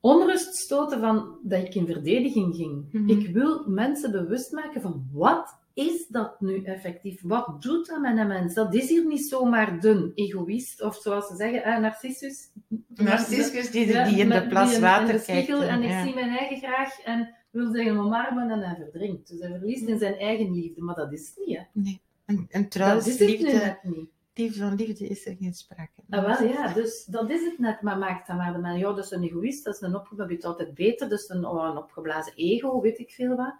[0.00, 2.92] onrust stoten van dat ik in verdediging ging.
[2.92, 3.08] Mhm.
[3.08, 7.20] Ik wil mensen bewust maken van wat is dat nu effectief?
[7.22, 8.54] Wat doet dat met een mens?
[8.54, 12.50] Dat is hier niet zomaar dun egoïst, of zoals ze zeggen, eh, narcissus.
[12.94, 15.24] Narcissus die, die in de plas die water kijkt.
[15.24, 16.04] spiegel en ik ja.
[16.04, 19.28] zie mijn eigen graag en wil zeggen omarmen en hij verdrinkt.
[19.28, 21.56] Dus hij verliest in zijn eigen liefde, maar dat is het niet.
[21.56, 21.62] Hè.
[21.72, 22.00] Nee.
[22.24, 24.10] En, en Dat trouwens, is het nu liefde, net niet.
[24.34, 25.90] liefde van liefde is er geen sprake.
[26.10, 27.82] Ah, wel, ja, dus dat is het net.
[27.82, 30.34] Maar maakt dan maar de man, ja, dat is een egoïst, dat is een opgeblazen,
[30.34, 33.54] weet altijd beter, dus een, oh, een opgeblazen ego, weet ik veel wat.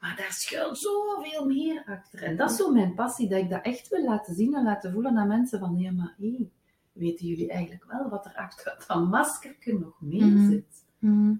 [0.00, 2.22] Maar daar schuilt zoveel meer achter.
[2.22, 4.92] En dat is zo mijn passie, dat ik dat echt wil laten zien en laten
[4.92, 6.50] voelen aan mensen van, ja, maar hé,
[6.92, 10.50] weten jullie eigenlijk wel wat er achter dat maskerke nog meer Mhm.
[10.50, 10.84] zit?
[10.98, 11.34] Mhm.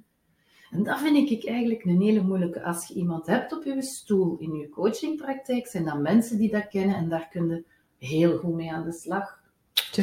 [0.70, 2.62] En dat vind ik eigenlijk een hele moeilijke.
[2.62, 6.68] Als je iemand hebt op je stoel in je coachingpraktijk, zijn dat mensen die dat
[6.68, 7.64] kennen en daar kun je
[7.98, 9.44] heel goed mee aan de slag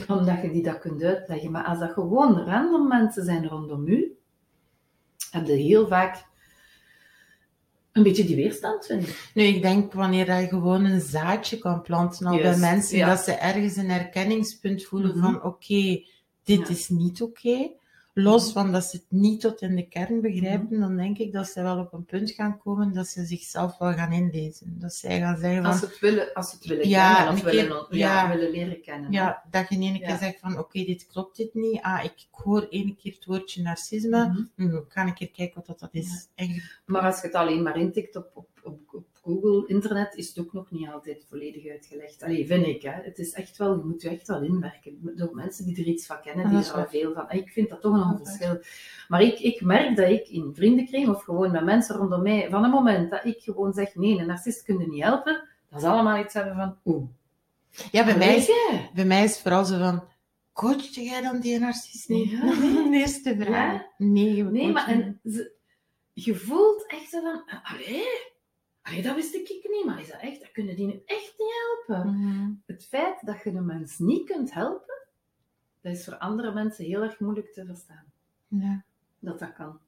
[0.08, 1.52] omdat je die dat kunt uitleggen.
[1.52, 4.18] Maar als dat gewoon random mensen zijn rondom u,
[5.32, 6.26] heb je heel vaak
[7.94, 9.30] een beetje die weerstand, vind ik.
[9.34, 12.98] Nu, ik denk wanneer dat je gewoon een zaadje kan planten al bij Juist, mensen,
[12.98, 13.08] ja.
[13.08, 15.20] dat ze ergens een herkenningspunt voelen Mhm.
[15.22, 16.04] van oké,
[16.44, 16.68] dit Ja.
[16.68, 17.70] is niet oké.
[18.16, 20.80] Los van dat ze het niet tot in de kern begrijpen, Mhm.
[20.80, 23.94] dan denk ik dat ze wel op een punt gaan komen dat ze zichzelf wel
[23.94, 24.76] gaan inlezen.
[24.80, 27.34] Dat zij gaan zeggen van, Als ze het willen, als ze het willen Ja, kennen
[27.34, 28.36] of keer- willen, ja, ja.
[28.36, 29.12] willen leren kennen.
[29.12, 30.18] ja, dat je in één keer Ja.
[30.18, 31.82] zegt van oké, dit klopt dit niet.
[31.82, 34.28] Ah, ik hoor één keer het woordje narcisme.
[34.56, 34.70] Mhm.
[34.70, 36.28] Hm, ik ga een keer kijken wat dat, is.
[36.86, 40.40] Maar als je het alleen maar intikt op, op, op, op Google, internet, is het
[40.40, 42.24] ook nog niet altijd volledig uitgelegd.
[42.24, 42.82] Allee, vind ik.
[42.82, 42.92] Hè.
[42.92, 45.12] Het is echt wel, je moet je echt wel inwerken.
[45.16, 47.26] Door mensen die er iets van kennen, die is er al veel van.
[47.30, 48.62] Ik vind dat toch nog een is verschil.
[49.08, 52.64] Maar ik, ik merk dat ik in vriendenkring of gewoon met mensen rondom mij, van
[52.64, 55.88] het moment dat ik gewoon zeg, nee, een narcist kun je niet helpen, dat ze
[55.88, 57.08] allemaal iets hebben van, oeh.
[57.92, 58.52] Ja, bij mij, is,
[58.94, 60.04] bij mij is het vooral zo van,
[60.54, 62.30] coachte jij dan die narcist niet?
[62.30, 62.40] Ja.
[62.40, 63.82] De eerste vraag.
[63.98, 65.52] Nee, Nee, maar en ze,
[66.14, 68.32] je voelt echt zo van, allee,
[68.84, 71.54] allee, dat wist ik niet, maar is dat echt, dat kunnen die nu echt niet
[71.88, 72.12] helpen.
[72.14, 72.52] Mhm.
[72.66, 75.08] Het feit dat je een mens niet kunt helpen,
[75.82, 78.06] dat is voor andere mensen heel erg moeilijk te verstaan.
[78.48, 78.84] Ja.
[79.20, 79.80] Dat dat kan.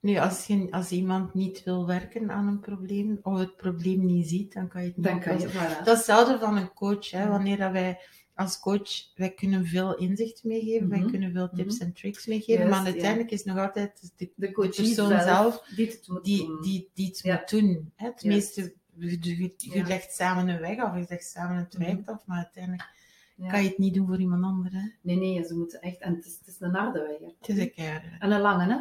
[0.00, 4.28] Nu, als, je, als iemand niet wil werken aan een probleem, of het probleem niet
[4.28, 5.70] ziet, dan kan je het niet Dan kan je, oplossen.
[5.70, 5.78] voilà.
[5.78, 7.10] Dat is hetzelfde van een coach.
[7.10, 7.22] Hè?
[7.22, 7.28] Ja.
[7.28, 8.00] Wanneer dat wij
[8.38, 11.10] als coach, wij kunnen veel inzicht meegeven, wij Mhm.
[11.10, 11.82] kunnen veel tips Mhm.
[11.84, 15.86] en tricks meegeven, maar uiteindelijk is nog altijd de, de coach persoon zelf, zelf die
[15.86, 16.62] het moet die, doen.
[16.62, 17.34] die, die het Ja.
[17.34, 17.92] moet doen.
[17.96, 18.06] Hè?
[18.06, 19.86] Het meeste, je, Ja.
[19.86, 22.10] legt samen een weg af, je legt samen een traject Mhm.
[22.10, 22.88] af, maar uiteindelijk
[23.36, 23.48] Ja.
[23.48, 24.74] kan je het niet doen voor iemand anders.
[24.74, 24.88] Hè?
[25.00, 25.98] Nee, nee, ze moeten echt...
[25.98, 27.18] En het is, het is een harde weg.
[27.18, 27.34] hè.
[27.38, 28.06] Het is een keiharde.
[28.18, 28.78] En een lange, hè?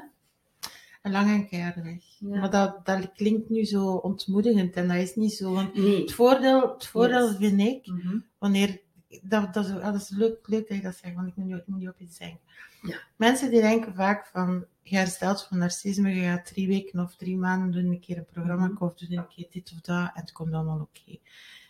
[1.01, 2.03] Een lange en keiharde weg.
[2.39, 5.53] Maar dat, dat klinkt nu zo ontmoedigend en dat is niet zo.
[5.53, 6.01] Want Nee.
[6.01, 7.37] het voordeel, het voordeel Yes.
[7.37, 7.91] vind ik,
[8.37, 8.79] wanneer,
[9.21, 11.67] dat, dat, is, dat is leuk, leuk dat je dat zegt, want ik moet ik
[11.67, 12.39] moet niet op iets denken.
[12.81, 12.97] Ja.
[13.15, 17.37] Mensen die denken vaak van, je herstelt van narcisme, je gaat drie weken of drie
[17.37, 18.83] maanden doen een keer een programma Mhm.
[18.83, 21.17] of doen een keer dit of dat en het komt allemaal oké.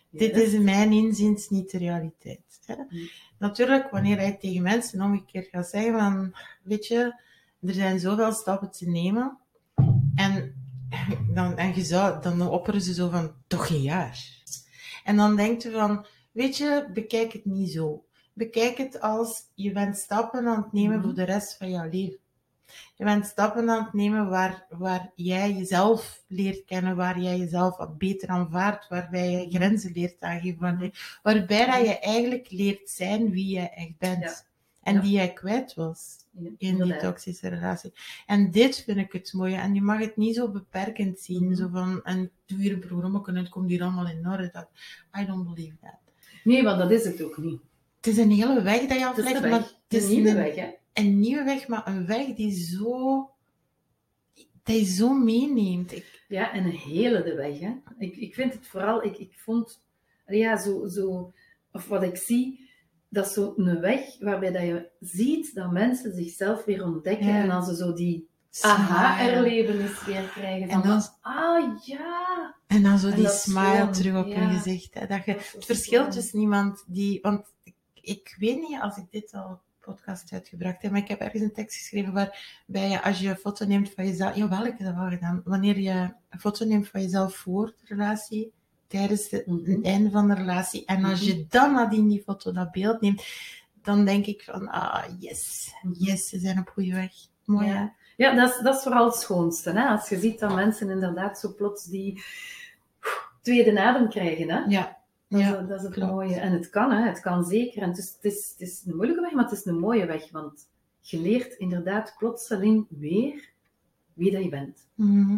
[0.10, 0.22] Yes.
[0.22, 2.60] Dit is in mijn inziens niet de realiteit.
[2.66, 2.76] Hè?
[2.76, 3.06] Mhm.
[3.38, 7.22] Natuurlijk, wanneer je tegen mensen omgekeerd gaat zeggen van, weet je,
[7.62, 9.38] er zijn zoveel stappen te nemen
[10.16, 10.56] en,
[11.34, 14.26] dan, en je zou, dan opperen ze zo van, toch een jaar.
[15.04, 16.06] En dan denkt je van,
[16.38, 18.06] weet je, bekijk het niet zo.
[18.34, 21.06] Bekijk het als, je bent stappen aan het nemen Mhm.
[21.06, 22.18] voor de rest van jouw leven.
[22.96, 27.78] Je bent stappen aan het nemen waar, waar jij jezelf leert kennen, waar jij jezelf
[27.78, 33.30] wat beter aanvaardt, waarbij je grenzen leert aangeven, waar- waarbij dat je eigenlijk leert zijn
[33.32, 34.24] wie jij echt bent.
[34.24, 34.36] Ja.
[34.82, 35.02] En Ja.
[35.02, 36.16] die jij kwijt was
[36.58, 37.94] in die toxische relatie.
[38.26, 39.56] En dit vind ik het mooie.
[39.56, 41.44] En je mag het niet zo beperkend zien.
[41.46, 41.56] Mhm.
[41.56, 44.50] Zo van, en doe hier een programma en het komt hier allemaal in orde.
[44.54, 44.68] Dat,
[45.22, 46.07] I don't believe that.
[46.48, 47.62] Nee, want dat is het ook niet.
[47.96, 49.44] Het is een hele weg dat je aflegt.
[49.44, 50.70] het Het is een nieuwe weg, hè?
[50.94, 53.30] een nieuwe weg, maar een weg die zo...
[54.64, 55.92] Die zo meeneemt.
[55.92, 57.60] Ik, Ja, en een hele de weg.
[57.60, 57.74] Hè.
[57.98, 59.82] Ik, ik vind het vooral, ik, ik vond,
[60.26, 61.34] ja, zo, zo,
[61.72, 62.70] of wat ik zie,
[63.10, 67.42] dat is zo een weg waarbij dat je ziet dat mensen zichzelf weer ontdekken Ja.
[67.42, 68.28] en als ze zo die
[68.62, 70.70] aha-erlevenis weer krijgen.
[70.70, 72.56] En Van, dan, ah ja.
[72.78, 74.36] En dan zo En die smile terug op ja.
[74.40, 74.94] hun gezicht.
[74.94, 77.20] Hè, dat je, Dat het verschil gewoon- tussen iemand die...
[77.22, 81.20] Want ik, ik weet niet als ik dit al podcast uitgebracht heb, maar ik heb
[81.20, 84.36] ergens een tekst geschreven waarbij je, als je een foto neemt van jezelf...
[84.36, 85.42] Jawel, ik heb dat wel gedaan.
[85.46, 88.52] Wanneer je een foto neemt van jezelf voor de relatie,
[88.88, 89.72] tijdens de, Mhm.
[89.72, 91.30] het einde van de relatie, en als Mhm.
[91.38, 93.24] je dan nadien die foto, dat beeld neemt,
[93.82, 97.12] dan denk ik van, ah, yes, yes, ze zijn op goede weg.
[97.46, 97.74] Mooi, hè?
[97.74, 99.72] Ja, ja dat, is, dat is vooral het schoonste.
[99.72, 99.88] Hè?
[99.88, 102.24] Als je ziet dat mensen inderdaad zo plots die
[103.48, 104.50] tweede adem krijgen.
[104.50, 104.60] Hè?
[104.60, 104.98] Ja.
[105.30, 106.12] Dat, Ja, is, dat is het klopt.
[106.12, 106.36] mooie.
[106.36, 107.08] En het kan, hè.
[107.08, 107.82] het kan zeker.
[107.82, 110.06] En het, is, het, is, het is een moeilijke weg, maar het is een mooie
[110.06, 110.32] weg.
[110.32, 110.68] Want
[111.02, 113.50] je leert inderdaad plotseling weer
[114.14, 114.88] wie dat je bent.
[114.96, 115.38] Mhm.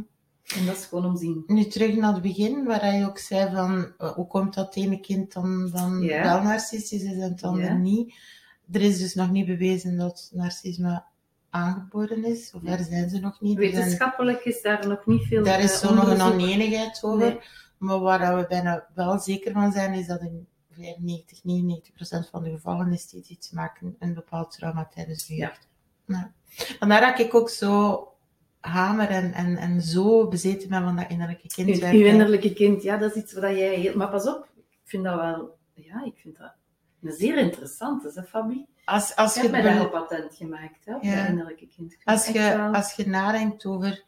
[0.57, 1.43] En dat is gewoon omzien.
[1.47, 4.99] Nu terug naar het begin, waar je ook zei van eh, hoe komt dat ene
[4.99, 6.23] kind dan, dan Ja.
[6.23, 7.77] wel narcistisch is en het andere Ja.
[7.77, 8.13] niet.
[8.71, 11.03] Er is dus nog niet bewezen dat narcisme
[11.49, 13.57] aangeboren is, of daar zijn ze nog niet.
[13.57, 17.17] Wetenschappelijk is daar nog niet veel daar eh, is zo nog een oneenigheid over.
[17.27, 17.39] Nee.
[17.79, 21.39] Maar waar dat we bijna wel zeker van zijn, is dat in 95,
[22.25, 25.67] 99% van de gevallen is dit iets maken een bepaald trauma tijdens de jeugd.
[26.05, 26.31] Ja.
[26.79, 28.03] Vandaar dat ik ook zo
[28.59, 31.81] hamer en, en, en zo bezeten ben van dat innerlijke kind.
[31.81, 33.95] Uw, uw innerlijke kind, ja, dat is iets wat jij heel...
[33.97, 35.57] Maar pas op, ik vind dat wel...
[35.73, 36.53] Ja, ik vind dat
[37.01, 38.65] een zeer interessant, hè, Fabi?
[38.85, 41.15] Als, als je, heb mij patent gemaakt, hè, Ja.
[41.21, 41.97] dat innerlijke kind.
[42.03, 44.03] Als, je, wel- als je nadenkt over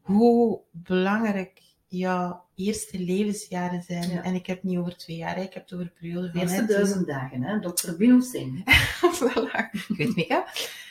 [0.00, 1.62] hoe belangrijk
[1.98, 4.22] jouw eerste levensjaren zijn, Ja.
[4.22, 6.26] en ik heb het niet over twee jaar, hè, ik heb het over een periode
[6.26, 7.60] De van eerste tien- duizend dagen, hè.
[7.60, 7.96] Dr.
[7.96, 8.60] Bino Singh.
[9.20, 9.70] Voilà.
[9.96, 10.46] Goed, Mika.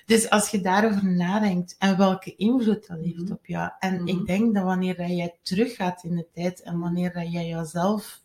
[0.05, 3.31] Dus als je daarover nadenkt en welke invloed dat heeft Mhm.
[3.31, 3.71] op jou.
[3.79, 4.07] En Mhm.
[4.07, 8.21] ik denk dat wanneer dat jij teruggaat in de tijd en wanneer dat jij jezelf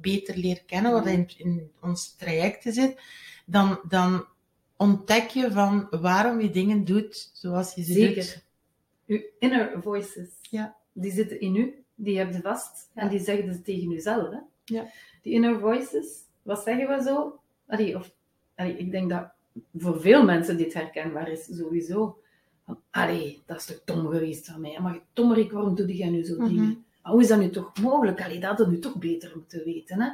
[0.00, 1.12] beter leert kennen, wat Mhm.
[1.14, 3.00] in, in ons traject zit,
[3.46, 4.24] dan, dan
[4.76, 8.02] ontdek je van waarom je dingen doet zoals je ze doet.
[8.24, 8.42] Zeker.
[9.06, 10.76] Uw inner voices, Ja.
[10.92, 12.90] die zitten in u, die heb je vast.
[12.94, 13.02] Ja.
[13.02, 14.30] En die zeggen dus tegen jezelf.
[14.30, 14.38] Hè?
[14.64, 14.86] Ja.
[15.22, 17.38] Die inner voices, wat zeggen we zo?
[17.66, 18.10] Allee, of,
[18.54, 19.30] allee, ik denk dat
[19.76, 22.18] voor veel mensen dit herkenbaar is, sowieso.
[22.66, 24.78] Van, allee, dat is toch dom geweest van mij.
[24.80, 26.48] Maar Tommerik, waarom doe jij nu zo Mhm.
[26.48, 26.84] dingen?
[27.02, 28.22] Maar hoe is dat nu toch mogelijk?
[28.24, 30.00] Allee, dat hadden we nu toch beter moeten weten.
[30.00, 30.08] Hè?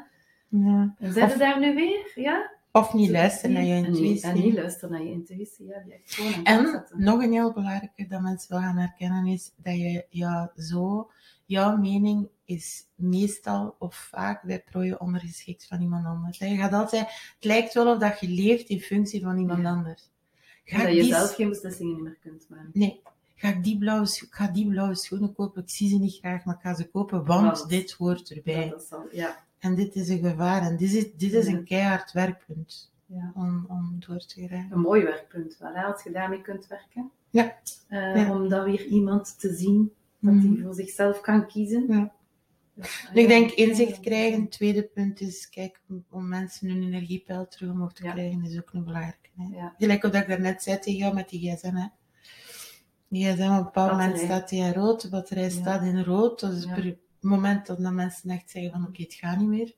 [0.49, 0.95] Ja.
[0.99, 2.13] En zijn Of- ze daar nu weer?
[2.15, 2.51] Ja?
[2.73, 4.29] Of niet luisteren naar je En niet- intuïtie.
[4.29, 5.67] En niet luisteren naar je intuïtie.
[5.67, 9.75] Ja, die echt En nog een heel belangrijke dat mensen wel gaan herkennen is dat
[9.77, 11.11] je ja, zo,
[11.49, 16.39] jouw mening is meestal of vaak bij prooien ondergeschikt van iemand anders.
[16.39, 19.71] Je gaat altijd, het lijkt wel of dat je leeft in functie van iemand Ja.
[19.71, 20.11] anders.
[20.65, 22.71] Ga dat je die- zelf geen beslissingen meer kunt maken.
[22.73, 23.03] Nee,
[23.35, 25.63] ga ik die blauwe, ik ga die blauwe schoenen kopen?
[25.63, 28.65] Ik zie ze niet graag, maar ik ga ze kopen, want dit hoort erbij.
[28.65, 31.65] Ja, dat zal, ja, En dit is een gevaar en dit is, dit is een
[31.65, 33.33] keihard werkpunt ja.
[33.35, 34.73] om, om door te geraken.
[34.73, 37.11] Een mooi werkpunt wel, hè, als je daarmee kunt werken.
[37.31, 37.57] Ja.
[37.89, 38.31] Eh, Ja.
[38.35, 40.53] Om dan weer iemand te zien dat Mhm.
[40.53, 41.85] hij voor zichzelf kan kiezen.
[41.89, 42.13] Ja.
[42.75, 44.41] Dus, ik denk inzicht krijgen.
[44.41, 48.13] Het tweede punt is, kijk, om mensen hun energiepeil terug omhoog te Ja.
[48.13, 49.29] krijgen, is ook een belangrijke.
[49.37, 49.69] Hè.
[49.79, 51.75] Gelijk op dat ik daarnet zei tegen jou met die gsm.
[51.75, 51.87] Hè.
[53.09, 56.41] Die gsm, op een bepaald moment staat die in rood, de batterij staat in rood.
[56.41, 59.49] Dat is per het moment dat dan mensen echt zeggen van, oké, het gaat niet
[59.49, 59.75] meer.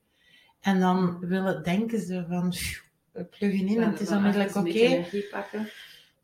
[0.60, 2.54] En dan willen, denken ze van,
[3.30, 5.04] pluggen in en het is onmiddellijk oké.
[5.30, 5.68] pakken.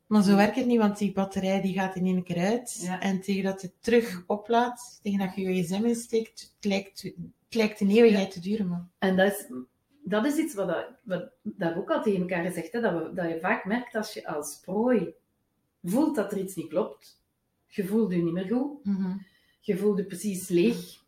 [0.07, 2.79] Maar zo werkt het niet, want die batterij die gaat in één keer uit.
[2.81, 3.01] Ja.
[3.01, 7.55] En tegen dat het terug oplaadt, tegen dat je je gsm insteekt, het lijkt, het
[7.55, 8.89] lijkt een eeuwigheid te duren, man.
[8.99, 9.51] En dat is,
[10.05, 12.93] dat is iets wat, dat, wat dat we ook al tegen elkaar gezegd hè, dat,
[12.93, 15.15] we, dat je vaak merkt als je als prooi
[15.83, 17.23] voelt dat er iets niet klopt.
[17.67, 18.85] Je voelt je niet meer goed.
[18.85, 19.17] Mhm.
[19.61, 21.05] Je voelt je precies leeg.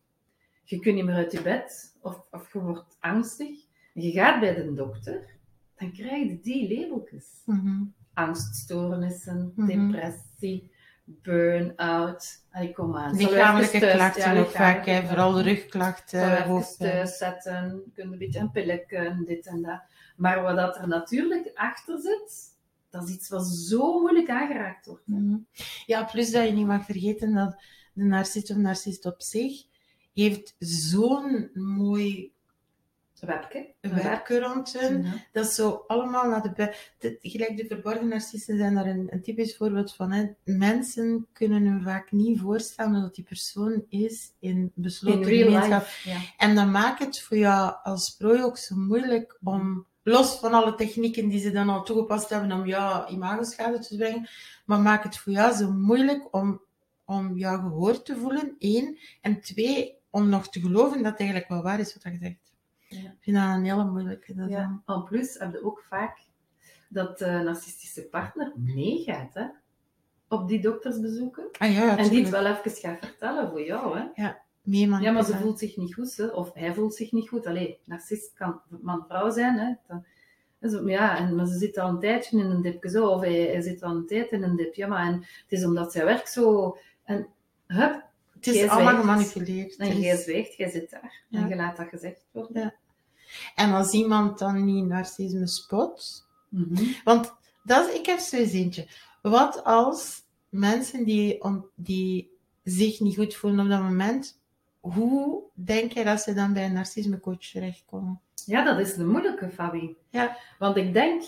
[0.65, 1.97] Je kunt niet meer uit je bed.
[2.01, 3.67] Of, of je wordt angstig.
[3.95, 5.37] En je gaat bij de dokter.
[5.77, 7.43] Dan krijg je die labeltjes.
[7.45, 7.83] Mhm.
[8.19, 9.67] Angststoornissen, Mhm.
[9.91, 10.71] depressie,
[11.05, 12.43] burn-out.
[12.51, 13.17] Allee, kom aan.
[13.17, 15.55] Lichamelijke klachten ja, ook vaak, hè, vooral de klachten.
[15.55, 16.91] rugklachten, hoofdpijn.
[16.91, 19.81] thuis zetten, je kunt een beetje een pilletje, dit en dat.
[20.17, 22.57] Maar wat dat er natuurlijk achter zit,
[22.91, 25.07] dat is iets wat zo moeilijk aangeraakt wordt.
[25.07, 25.37] Mhm.
[25.87, 29.63] Ja, plus dat je niet mag vergeten dat de narcist of narcist op zich
[30.15, 32.33] heeft zo'n mooi.
[33.81, 35.03] Werken rond hun.
[35.03, 35.13] Ja.
[35.33, 36.75] Dat is zo allemaal naar de.
[37.21, 40.13] Gelijk de verborgen narcisten zijn daar een, een typisch voorbeeld van.
[40.13, 40.27] Hè.
[40.45, 45.81] Mensen kunnen hun vaak niet voorstellen dat die persoon is in besloten gemeenschap.
[45.81, 46.09] life.
[46.09, 46.19] Ja.
[46.37, 50.75] En dat maakt het voor jou als prooi ook zo moeilijk om, los van alle
[50.75, 54.29] technieken die ze dan al toegepast hebben om jouw imagoschade te brengen,
[54.67, 56.61] maar maakt het voor jou zo moeilijk om,
[57.05, 58.99] om jou gehoord te voelen, één.
[59.21, 62.48] En twee, om nog te geloven dat het eigenlijk wel waar is wat je zegt.
[62.89, 62.99] Ja.
[62.99, 64.35] Ik vind dat een hele moeilijke.
[64.35, 64.83] Dat Ja.
[64.87, 66.19] En plus heb je ook vaak
[66.89, 69.47] dat de narcistische partner meegaat hè,
[70.29, 71.49] op die doktersbezoeken.
[71.59, 73.99] Ah ja, ja, en die het wel even gaat vertellen voor jou.
[73.99, 74.31] Hè.
[74.63, 75.03] Man.
[75.03, 76.27] Ja, maar ze voelt zich niet goed, hè.
[76.27, 77.47] of hij voelt zich niet goed.
[77.47, 79.59] Allee, narcist kan man-vrouw zijn.
[79.59, 79.75] Hè.
[79.87, 83.41] Dan, ja, en, maar ze zit al een tijdje in een dipje zo, of hij,
[83.41, 84.87] hij zit al een tijd in een dipje.
[84.87, 86.77] Maar en, het is omdat zijn werk zo...
[87.05, 87.27] En
[87.67, 88.08] hup,
[88.39, 89.77] Het is jij allemaal gemanipuleerd.
[89.77, 91.23] en Er jij zwijgt, jij zit daar.
[91.29, 91.41] Ja.
[91.41, 92.63] En je laat dat gezegd worden.
[92.63, 92.75] Ja.
[93.55, 96.85] En als iemand dan niet narcisme spot, Mhm.
[97.05, 98.87] Want dat is, ik heb zo eens eentje.
[99.23, 102.31] Wat als mensen die, om, die
[102.65, 104.41] zich niet goed voelen op dat moment,
[104.81, 108.21] hoe denk je dat ze dan bij een narcismecoach terechtkomen?
[108.47, 109.97] Ja, dat is de moeilijke, Fabi.
[110.11, 110.37] Ja.
[110.59, 111.23] Want ik denk,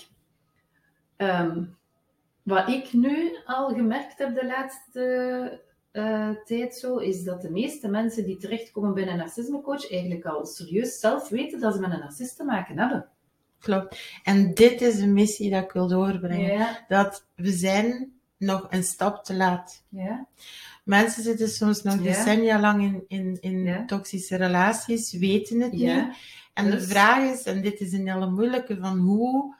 [1.16, 1.64] ehm,
[2.42, 7.88] wat ik nu al gemerkt heb de laatste eh, tijd zo, is dat de meeste
[7.88, 11.98] mensen die terechtkomen bij een narcismecoach eigenlijk al serieus zelf weten dat ze met een
[11.98, 13.08] narcist te maken hebben.
[13.58, 14.00] Klopt.
[14.22, 16.52] En dit is een missie dat ik wil doorbrengen.
[16.52, 19.84] Ja, Dat we zijn nog een stap te laat.
[19.88, 20.26] ja,
[20.84, 22.02] Mensen zitten soms nog Ja.
[22.02, 23.84] decennia lang in, in, in Ja.
[23.84, 26.06] toxische relaties, weten het niet.
[26.54, 29.54] En de Dus- vraag is, en dit is een hele moeilijke, van hoe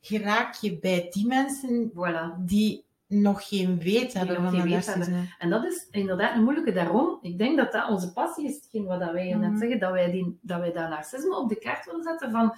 [0.00, 2.44] geraak je bij die mensen Voilà.
[2.44, 5.28] die nog geen weet hebben van geen een weet hebben.
[5.38, 7.18] En dat is inderdaad een moeilijke daarom.
[7.22, 9.50] Ik denk dat dat onze passie is, hetgeen wat wij hier Mhm.
[9.50, 12.54] net zeggen, dat wij, die, dat wij dat narcisme op de kaart willen zetten van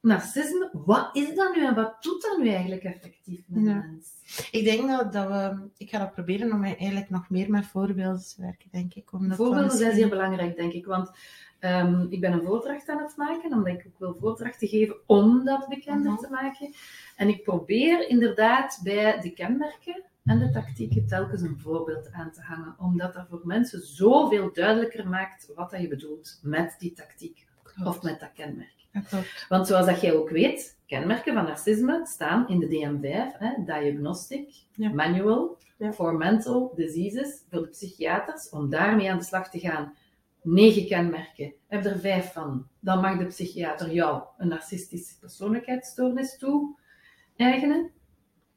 [0.00, 3.72] narcisme, wat is dat nu en wat doet dat nu eigenlijk effectief met Ja.
[3.80, 4.08] de mens?
[4.50, 5.68] Ik denk dat, dat we...
[5.76, 9.12] Ik ga dat proberen om eigenlijk nog meer met voorbeelden te werken, denk ik.
[9.12, 10.86] Omdat Voorbeelden zijn zeer belangrijk, denk ik.
[10.86, 11.10] Want
[11.58, 15.44] ehm, ik ben een voordracht aan het maken, omdat ik ook wil voordrachten geven om
[15.44, 16.20] dat bekender Mhm.
[16.20, 16.74] te maken.
[17.16, 22.40] En ik probeer inderdaad bij de kenmerken en de tactieken telkens een voorbeeld aan te
[22.40, 22.74] hangen.
[22.78, 27.46] Omdat dat voor mensen zoveel duidelijker maakt wat dat je bedoelt met die tactiek
[27.84, 28.78] of met dat kenmerk.
[29.08, 29.46] Klopt.
[29.48, 34.48] Want zoals dat jij ook weet, kenmerken van narcisme staan in de DM5, hè, Diagnostic
[34.72, 34.92] Ja.
[34.92, 35.92] Manual Ja.
[35.92, 39.94] for Mental Diseases, voor de psychiaters, om daarmee aan de slag te gaan.
[40.42, 42.66] Negen kenmerken, heb er vijf van.
[42.80, 47.90] Dan mag de psychiater jou een narcistische persoonlijkheidsstoornis toe-eigenen.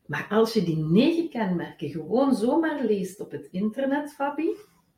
[0.06, 4.56] Maar als je die negen kenmerken gewoon zomaar leest op het internet, Fabi,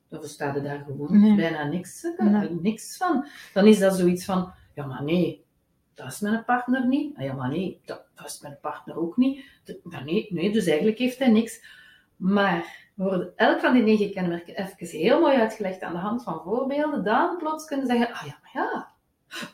[0.09, 1.35] dan versta je daar gewoon Nee.
[1.35, 3.25] bijna niks, eh, niks van.
[3.53, 5.45] Dan is dat zoiets van, ja maar nee,
[5.93, 7.17] dat is mijn partner niet.
[7.17, 9.45] Ah, ja maar nee, dat, dat is mijn partner ook niet.
[9.83, 11.63] Maar nee, nee, dus eigenlijk heeft hij niks.
[12.15, 16.41] Maar worden elk van die negen kenmerken even heel mooi uitgelegd aan de hand van
[16.43, 18.93] voorbeelden, dan plots kunnen zeggen, ah ja maar ja,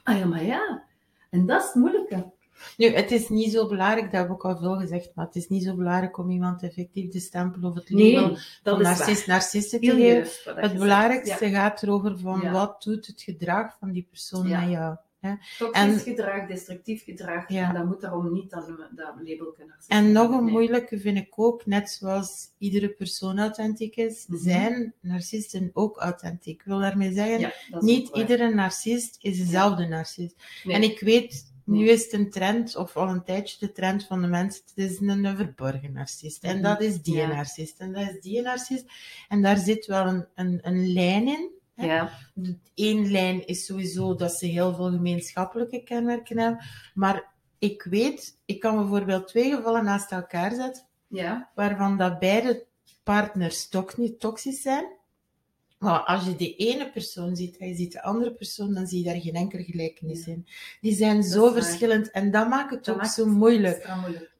[0.03, 0.84] ah ja maar ja.
[1.29, 2.31] En dat is het moeilijke.
[2.77, 5.36] Nu, het is niet zo belangrijk, dat heb ik ook al veel gezegd, maar het
[5.36, 8.79] is niet zo belangrijk om iemand effectief de stempel of het label Nee, dat van
[8.81, 10.62] is narcist, narcisten te geven.
[10.62, 12.51] Het belangrijkste gaat erover van Ja.
[12.51, 14.60] wat doet het gedrag van die persoon Ja.
[14.60, 14.95] met jou.
[15.21, 15.39] Ja.
[15.57, 17.67] Toxisch gedrag, destructief gedrag, Ja.
[17.67, 20.51] en dat moet daarom niet dat, dat label kunnen En nog een Nee.
[20.53, 24.39] moeilijke vind ik ook, net zoals iedere persoon authentiek is, Mhm.
[24.41, 26.60] zijn narcisten ook authentiek.
[26.60, 30.36] Ik wil daarmee zeggen, Ja, niet iedere narcist is dezelfde narcist.
[30.63, 30.75] Nee.
[30.75, 34.21] En ik weet, nu is het een trend, of al een tijdje de trend van
[34.21, 36.43] de mensen, het is een, een verborgen narcist.
[36.43, 36.63] En Mhm.
[36.63, 37.27] dat is die Ja.
[37.27, 37.79] narcist.
[37.79, 38.86] En dat is die narcist.
[39.29, 41.49] En daar zit wel een, een, een lijn in.
[41.82, 41.96] Hè.
[41.96, 42.10] Ja,
[42.76, 46.63] Eén lijn is sowieso dat ze heel veel gemeenschappelijke kenmerken hebben.
[46.94, 52.65] Maar ik weet, ik kan bijvoorbeeld twee gevallen naast elkaar zetten, ja, waarvan dat beide
[53.04, 54.86] partners toch niet toxisch zijn.
[55.82, 58.98] Maar als je de ene persoon ziet en je ziet de andere persoon, dan zie
[58.98, 60.48] je daar geen enkele gelijkenis in.
[60.82, 63.89] Die zijn zo verschillend en dat maakt het Dat ook maakt zo het moeilijk.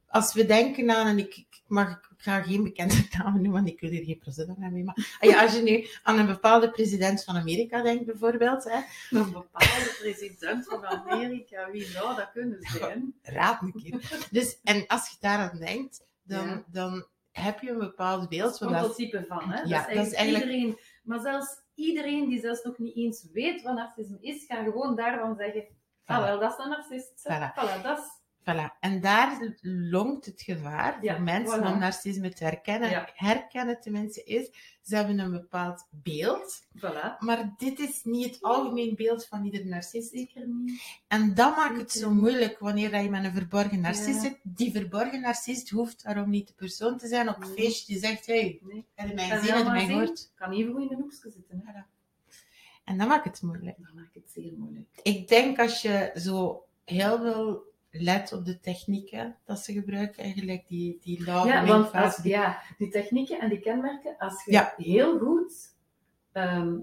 [0.08, 3.68] Als we denken aan, en ik, ik, mag, ik ga geen bekende namen noemen, want
[3.68, 6.26] ik wil hier geen president aan mee, maar ah ja, als je nu aan een
[6.26, 8.80] bepaalde president van Amerika denkt bijvoorbeeld, hè,
[9.18, 13.14] Een bepaalde president van Amerika, wie zou dat kunnen zijn?
[13.22, 14.28] raad een keer.
[14.32, 16.64] Dus, en als je daaraan denkt, dan, Ja.
[16.72, 18.96] dan heb je een bepaald beeld.
[18.96, 19.62] type van, hè?
[19.62, 20.78] Ja, dat is eigenlijk- iedereen.
[21.04, 25.36] Maar zelfs iedereen die zelfs nog niet eens weet wat narcisme is, gaat gewoon daarvan
[25.36, 25.64] zeggen:
[26.06, 27.12] Ah, wel, dat is een narcist.
[27.30, 27.54] Voilà.
[27.56, 28.20] Voilà, dat is.
[28.42, 28.80] Voilà.
[28.80, 31.66] En daar longt het gevaar Ja, voor mensen voilà.
[31.66, 32.90] om narcisme te herkennen.
[32.90, 33.10] Ja.
[33.16, 34.50] Herkennen tenminste is,
[34.82, 37.18] ze hebben een bepaald beeld, Voilà.
[37.20, 40.10] maar dit is niet het algemeen beeld van ieder narcist.
[40.12, 40.82] Zeker niet.
[41.08, 44.30] En dat maakt het zo moeilijk wanneer dat je met een verborgen narcist Ja.
[44.30, 44.40] zit.
[44.44, 47.56] Die verborgen narcist hoeft daarom niet de persoon te zijn op het Nee.
[47.56, 48.86] feestje die zegt, hey, Nee.
[48.96, 50.00] heb je mij Kan gezien, je heb je maar mij zien?
[50.00, 50.32] gehoord?
[50.36, 51.62] Kan even goed in een hoekje zitten.
[51.66, 51.82] Hè?
[52.84, 53.78] En dat maakt het moeilijk.
[53.78, 54.88] Dat maakt het zeer moeilijk.
[55.04, 60.68] Ik denk als je zo heel veel let op de technieken dat ze gebruiken, eigenlijk
[60.68, 64.52] die, die love Ja, want als, die- ja, die technieken en die kenmerken, als je
[64.52, 64.74] Ja.
[64.78, 65.54] heel goed...
[66.32, 66.76] ehm,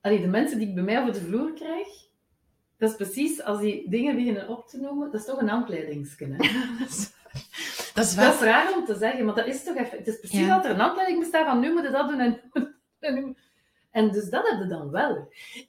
[0.00, 1.88] allee, de mensen die ik bij mij over de vloer krijg,
[2.78, 6.32] dat is precies als die dingen beginnen op te noemen, dat is toch een handleidingsken.
[6.32, 6.36] Hè?
[7.94, 9.98] dat is Dat is raar om te zeggen, maar dat is toch even...
[9.98, 10.54] Het is precies Ja.
[10.56, 12.40] dat er een handleiding bestaat van nu moet je dat doen en...
[13.00, 13.34] en nu-
[13.90, 15.16] En dus dat heb je dan wel.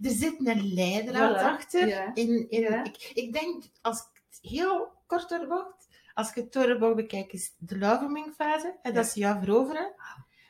[0.02, 1.44] Er zit een leidraad Voilà.
[1.44, 1.88] achter.
[1.88, 2.12] Ja.
[2.14, 2.84] In, in, Ja.
[2.84, 4.04] ik, ik denk, als
[4.42, 8.94] heel kort doorbocht, als ik het door de bocht bekijk, is de loving fase, en
[8.94, 9.12] dat Ja.
[9.12, 9.94] ze jou veroveren.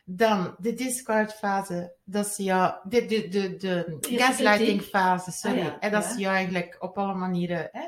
[0.08, 4.90] Dan de discard fase, dat ze jou, de, de, de, de Eerste gaslighting kritiek.
[4.90, 5.60] fase, sorry.
[5.60, 6.10] Ah ja, En dat ja.
[6.12, 7.88] ze jou eigenlijk op alle manieren hè,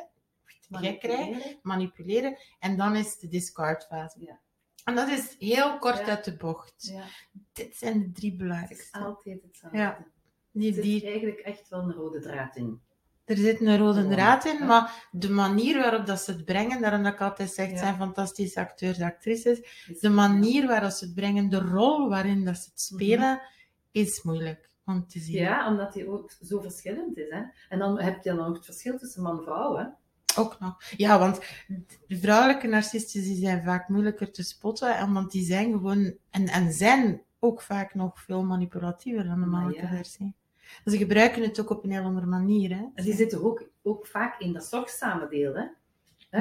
[0.69, 1.59] Manipuleren.
[1.61, 2.37] manipuleren.
[2.59, 4.19] En dan is de discard fase.
[4.19, 4.39] Ja.
[4.83, 6.05] En dat is heel kort Ja.
[6.05, 6.73] uit de bocht.
[6.77, 7.03] Ja,
[7.53, 8.99] Dit zijn de drie het is belangrijkste.
[8.99, 9.77] altijd hetzelfde.
[9.77, 10.05] Ja.
[10.51, 12.81] Die, Er zit die, eigenlijk echt wel een rode draad in.
[13.27, 17.03] Er zit een rode draad in, maar de manier waarop dat ze het brengen, daarom
[17.03, 17.81] dat ik altijd zeg, het Ja.
[17.81, 19.59] zijn fantastische acteurs en actrices,
[19.99, 23.43] de manier waarop ze het brengen, de rol waarin dat ze het spelen, Mhm.
[23.91, 25.35] is moeilijk om te zien.
[25.35, 27.29] Ja, omdat die ook zo verschillend is.
[27.29, 27.41] Hè?
[27.69, 29.75] En dan heb je dan ook het verschil tussen man en vrouw.
[29.75, 29.85] Hè?
[30.35, 30.77] Ook nog.
[30.97, 31.39] Ja, want
[32.07, 36.47] de vrouwelijke narcisten die zijn vaak moeilijker te spotten, en want die zijn gewoon, en,
[36.47, 39.95] en zijn ook vaak nog veel manipulatiever dan de mannelijke ja.
[39.95, 40.35] versie.
[40.85, 42.75] Ze gebruiken het ook op een heel andere manier.
[42.75, 43.03] Hè?
[43.03, 45.53] Die zitten ook, ook vaak in dat zorgzame deel.
[45.53, 45.65] Hè?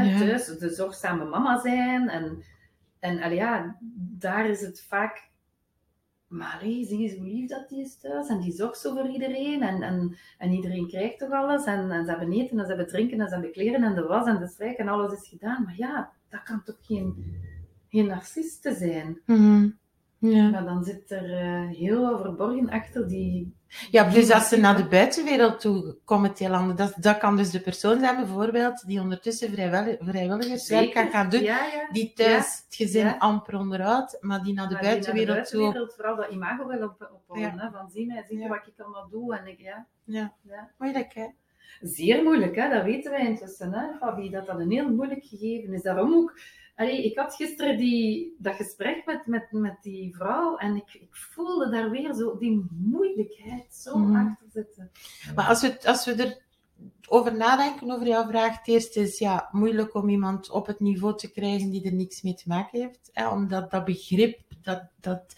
[0.02, 0.18] Ja.
[0.18, 2.08] Thuis de zorgzame mama zijn.
[2.08, 2.42] En,
[2.98, 5.34] en allee, ja, daar is het vaak...
[6.26, 8.28] Maar allee, zie eens hoe lief dat die is thuis.
[8.28, 9.62] En die zorgt zo voor iedereen.
[9.62, 11.64] En, en, en iedereen krijgt toch alles.
[11.64, 14.02] En, en ze hebben eten, en ze hebben drinken, en ze hebben kleren, en de
[14.02, 15.64] was, en de strijk, en alles is gedaan.
[15.64, 17.36] Maar ja, dat kan toch geen,
[17.88, 19.20] geen narciste zijn?
[19.26, 19.68] Mhm.
[20.18, 20.50] Ja.
[20.50, 23.54] Maar dan zit er eh, heel veel verborgen achter die...
[23.90, 26.78] ja, plus als ze naar de buitenwereld toe komen, het heel anders.
[26.78, 31.42] Dat, dat kan dus de persoon zijn, bijvoorbeeld, die ondertussen vrijwillig, vrijwilligerswerk kan gaan doen.
[31.42, 31.88] Ja, ja.
[31.92, 35.60] Die thuis het gezin amper onderhoudt, maar die naar de Maar die naar buitenwereld toe.
[35.60, 37.60] buitenwereld vooral dat imago wil op, ophouden.
[37.60, 37.70] Hè?
[37.70, 39.36] Van zie mij, zie je wat ik allemaal doe.
[39.36, 39.86] En ik, ja.
[40.04, 40.32] Ja.
[40.42, 40.70] Ja.
[40.78, 41.26] Moeilijk, hè?
[41.80, 42.68] Zeer moeilijk, hè?
[42.68, 45.82] dat weten wij intussen, hè, Fabi, dat dat een heel moeilijk gegeven is.
[45.82, 46.38] Daarom ook,
[46.76, 51.16] allee, ik had gisteren die, dat gesprek met, met, met die vrouw en ik, ik
[51.16, 54.16] voelde daar weer zo die moeilijkheid zo Mhm.
[54.16, 54.90] achter zitten.
[55.34, 56.44] Maar als we, als we er
[57.08, 61.16] over nadenken over jouw vraag, het eerste is ja, moeilijk om iemand op het niveau
[61.16, 63.10] te krijgen die er niks mee te maken heeft.
[63.12, 63.28] Hè?
[63.28, 65.36] Omdat dat begrip, dat, dat,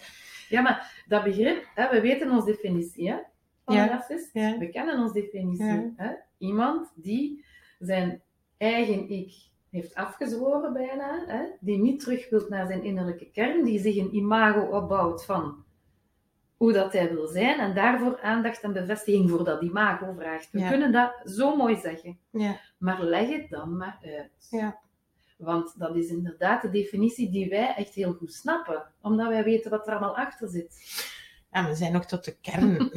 [0.49, 3.17] Ja, maar dat begrip, hè, we weten ons definitie hè,
[3.65, 4.05] van Ja.
[4.33, 4.57] Ja.
[4.57, 5.65] We kennen ons definitie.
[5.65, 5.91] Ja.
[5.95, 6.11] Hè?
[6.37, 7.45] Iemand die
[7.79, 8.21] zijn
[8.57, 9.33] eigen ik
[9.71, 11.43] heeft afgezworen bijna, hè?
[11.59, 15.63] die niet terug wilt naar zijn innerlijke kern, die zich een imago opbouwt van
[16.57, 20.51] hoe dat hij wil zijn en daarvoor aandacht en bevestiging voor dat imago vraagt.
[20.51, 20.69] We Ja.
[20.69, 22.17] kunnen dat zo mooi zeggen.
[22.29, 24.47] ja, Maar leg het dan maar uit.
[24.49, 24.79] Ja.
[25.37, 29.71] Want dat is inderdaad de definitie die wij echt heel goed snappen, omdat wij weten
[29.71, 30.75] wat er allemaal achter zit.
[31.49, 32.75] en we zijn nog tot de kern.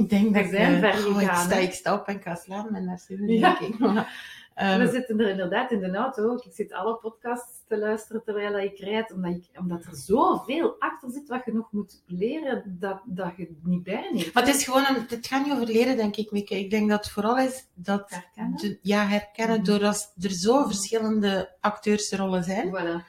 [0.00, 2.06] ik denk dat We zijn ik, eh, ver oh, ik, gegaan, sta, ik sta op
[2.06, 3.58] en ga slaan met narcisme, Ja.
[3.58, 3.78] denk ik.
[3.78, 6.44] Maar, ehm, we zitten er inderdaad in de auto ook.
[6.44, 11.10] Ik zit alle podcasts te luisteren terwijl ik rijd, omdat, ik, omdat er zoveel achter
[11.10, 14.32] zit wat je nog moet leren, dat, dat je het niet bijneemt.
[14.34, 16.58] maar het is gewoon, een, het gaat niet over leren, denk ik, Mieke.
[16.58, 18.10] Ik denk dat het vooral is dat...
[18.10, 18.56] Herkennen?
[18.56, 19.64] de- ja, herkennen, Mhm.
[19.66, 22.68] doordat er zo verschillende acteursrollen zijn.
[22.68, 23.04] Voilà.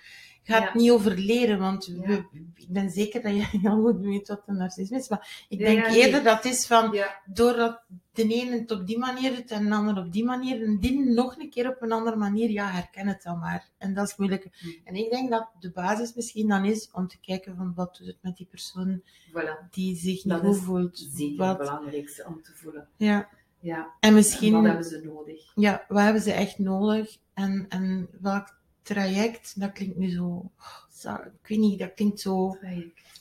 [0.52, 0.72] Gaat Ja.
[0.80, 2.24] niet over leren, want we,
[2.56, 5.10] ik ben zeker dat je heel goed weet wat een narcisme is.
[5.10, 6.96] Maar ik denk eerder dat is van,
[7.26, 7.82] doordat
[8.14, 11.00] de ene het op die manier doet en de ander op die manier, en die
[11.14, 13.70] nog een keer op een andere manier, ja, herken het dan maar.
[13.78, 14.48] En dat is moeilijk.
[14.84, 18.08] En ik denk dat de basis misschien dan is om te kijken van wat doet
[18.08, 19.70] het met die persoon voilà.
[19.72, 21.08] die zich niet Dat goed is voelt.
[21.14, 22.88] Zeker het belangrijkste om te voelen.
[22.98, 23.30] ja.
[23.64, 25.52] Ja, En en misschien, wat hebben ze nodig?
[25.56, 27.18] ja, wat hebben ze echt nodig?
[27.34, 30.52] En, en welk traject, dat klinkt nu zo,
[30.92, 32.58] zo- ik weet niet, dat klinkt zo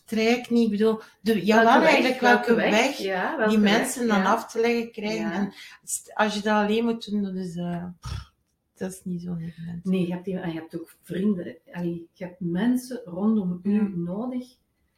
[0.05, 0.65] traject niet.
[0.65, 4.33] Ik bedoel, de, ja, wel eigenlijk welke weg, ja, welke die weg, mensen dan ja.
[4.33, 5.21] af te leggen krijgen.
[5.21, 5.33] Ja.
[5.33, 5.53] En
[6.15, 7.85] als je dat alleen moet doen, dat is, eh,
[8.75, 9.85] dat is niet zo evident.
[9.85, 11.57] Nee, je hebt, je hebt ook vrienden.
[11.73, 14.49] Allee, je hebt mensen rondom u nodig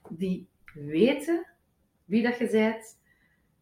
[0.09, 1.47] die weten
[2.05, 2.97] wie dat je bent,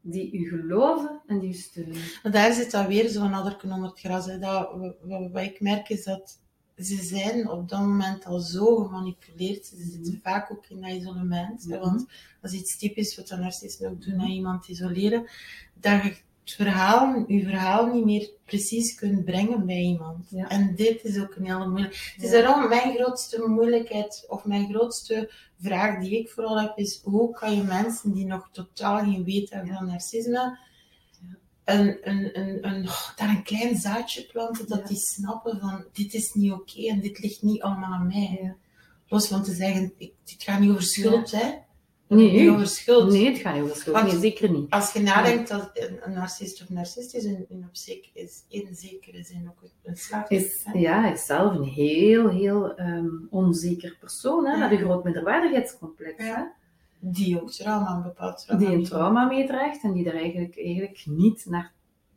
[0.01, 1.97] die u geloven en die u steunen.
[2.23, 4.27] Maar daar zit dan weer zo'n adderken onder het gras.
[4.27, 4.39] Hè.
[4.39, 4.71] Dat,
[5.03, 6.40] wat, wat ik merk is dat
[6.81, 9.67] ze zijn op dat moment al zo gemanipuleerd.
[9.67, 11.67] Ze zitten vaak ook in dat isolement.
[11.67, 11.79] Mhm.
[11.79, 12.07] Want
[12.41, 15.29] dat is iets typisch wat de narcisten ook doen, naar iemand isoleren.
[15.75, 20.27] Dat je het verhaal, je verhaal niet meer precies kunt brengen bij iemand.
[20.31, 20.49] Ja.
[20.49, 21.97] En dit is ook een hele moeilijke...
[22.15, 22.43] Het is Ja.
[22.43, 27.57] daarom mijn grootste moeilijkheid, of mijn grootste vraag die ik vooral heb, is hoe kan
[27.57, 29.77] je mensen die nog totaal geen weet hebben Ja.
[29.77, 30.59] van narcisme,
[31.75, 34.87] een, een, een, een, daar een klein zaadje planten, dat Ja.
[34.87, 38.39] die snappen van dit is niet oké en dit ligt niet allemaal aan mij.
[38.43, 38.57] Ja.
[39.09, 41.51] Los van te zeggen, ik, dit gaat niet over schuld, hè.
[42.17, 42.41] Nee.
[42.41, 43.13] Niet over schuld.
[43.13, 43.97] Nee, het gaat niet over schuld.
[43.97, 44.71] Want- Nee, zeker niet.
[44.71, 47.75] Als je nadenkt dat een, een narcist of narcist is, in, op
[48.15, 50.47] is in zekere zin ook een slachtoffer.
[50.49, 55.05] Is, ja, hij is zelf een heel, heel ehm, onzeker persoon, hè, met een groot
[55.05, 56.25] minderwaardigheidscomplex.
[56.25, 56.43] Hè,
[57.01, 58.67] Die ook trauma, een bepaald trauma.
[58.67, 61.73] die een trauma meedraagt en die er eigenlijk, eigenlijk niet naar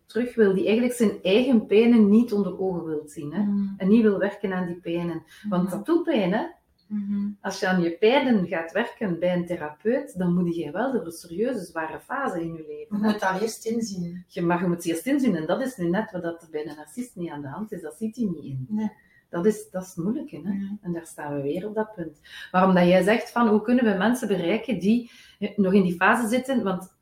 [0.06, 0.54] terug wil.
[0.54, 3.34] Die eigenlijk zijn eigen pijnen niet onder ogen wil zien.
[3.34, 3.68] Hè, Mhm.
[3.78, 5.24] en niet wil werken aan die pijnen.
[5.50, 6.44] Want dat doet pijn, hè.
[6.88, 7.30] Mhm.
[7.42, 11.06] Als je aan je pijnen gaat werken bij een therapeut, dan moet je wel door
[11.06, 12.96] een serieuze, zware fase in je Je leven.
[13.06, 13.12] hè.
[13.12, 14.24] moet dat eerst inzien.
[14.28, 16.48] Je, maar je moet het eerst inzien, en dat is nu net wat dat er
[16.52, 17.82] bij een narcist niet aan de hand is.
[17.82, 18.66] Dat ziet hij niet in.
[18.70, 18.92] Nee.
[19.34, 20.36] Dat is, dat is het moeilijke.
[20.36, 20.78] Hè?
[20.82, 22.22] En daar staan we weer op dat punt.
[22.52, 25.12] Waarom dat jij zegt van hoe kunnen we mensen bereiken die
[25.56, 26.64] nog in die fase zitten?
[26.64, 26.96] Want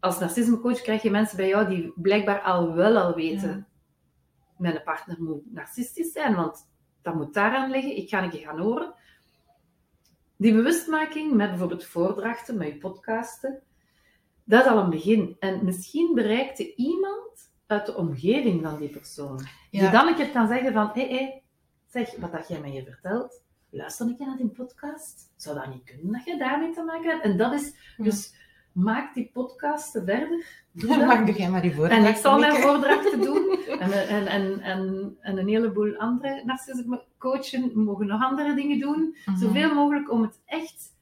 [0.00, 3.66] als narcismecoach krijg je mensen bij jou die blijkbaar al wel al weten.
[4.58, 6.68] Mijn partner moet narcistisch zijn, want
[7.02, 7.96] dat moet daaraan liggen.
[7.96, 8.94] Ik ga een keer gaan horen.
[10.36, 13.62] Die bewustmaking met bijvoorbeeld voordrachten, met je podcasten,
[14.44, 15.36] dat is al een begin.
[15.38, 19.40] En misschien bereikt je iemand uit de omgeving van die persoon.
[19.70, 21.43] Die dan een keer kan zeggen van, hé, hey, hey,
[21.94, 25.32] zeg, wat dat jij mij vertelt, luister een keer naar die podcast.
[25.36, 27.24] Zou dat niet kunnen dat je daarmee te maken hebt?
[27.24, 28.34] En dat is, dus
[28.72, 30.46] maak die podcasten verder.
[30.72, 31.06] Doe dat.
[31.06, 33.42] Mag jij maar die voordrachten En ik zal mijn voordrachten doen.
[33.74, 39.16] En, en, en, en, en een heleboel andere narcisme coachen mogen nog andere dingen doen.
[39.24, 39.36] Mhm.
[39.36, 40.92] Zoveel mogelijk om het echt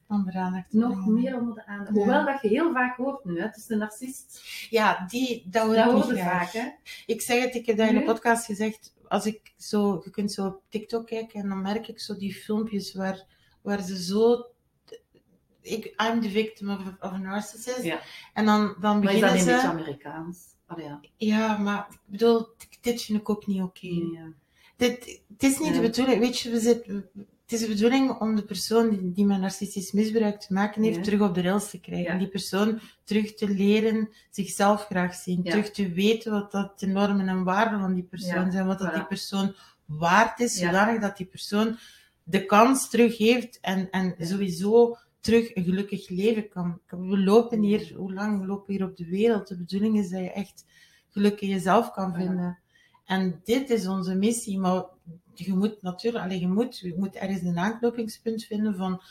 [0.69, 1.95] nog meer onder de aandacht.
[1.95, 4.41] Hoewel dat je heel vaak hoort nu, is de narcist.
[4.69, 6.51] Ja, die, dat hoor dat ik vaak.
[6.51, 6.67] Hè?
[7.05, 8.93] Ik zeg het, ik heb dat in de podcast gezegd.
[9.13, 12.33] Als ik zo, je kunt zo op TikTok kijken en dan merk ik zo die
[12.33, 13.25] filmpjes waar,
[13.61, 14.45] waar ze zo
[15.61, 17.83] ik, I'm the victim of, of a narcissist.
[17.83, 18.01] Ja.
[18.33, 20.37] En dan, dan beginnen maar is dat een beetje Amerikaans?
[20.67, 20.99] Oh, ja.
[21.17, 22.47] ja, maar ik bedoel,
[22.81, 23.87] dit vind ik ook niet oké.
[23.87, 24.33] Ja.
[24.75, 27.09] Dit, het is niet de bedoeling, weet je, we zitten,
[27.53, 31.03] het is de bedoeling om de persoon die, die met narcistisch misbruik te maken heeft,
[31.03, 32.17] terug op de rails te krijgen.
[32.17, 35.43] Die persoon terug te leren zichzelf graag zien.
[35.43, 38.65] Terug te weten wat dat de normen en waarden van die persoon zijn.
[38.65, 41.77] Wat dat die persoon waard is, zodanig dat die persoon
[42.23, 46.79] de kans terug heeft en, en sowieso terug een gelukkig leven kan.
[46.87, 49.47] We lopen hier, hoe lang we lopen hier op de wereld?
[49.47, 50.65] De bedoeling is dat je echt
[51.09, 52.59] geluk in jezelf kan vinden.
[53.05, 54.83] En dit is onze missie, maar
[55.39, 59.01] je moet natuurlijk, alleen je moet, je moet ergens een aanknopingspunt vinden van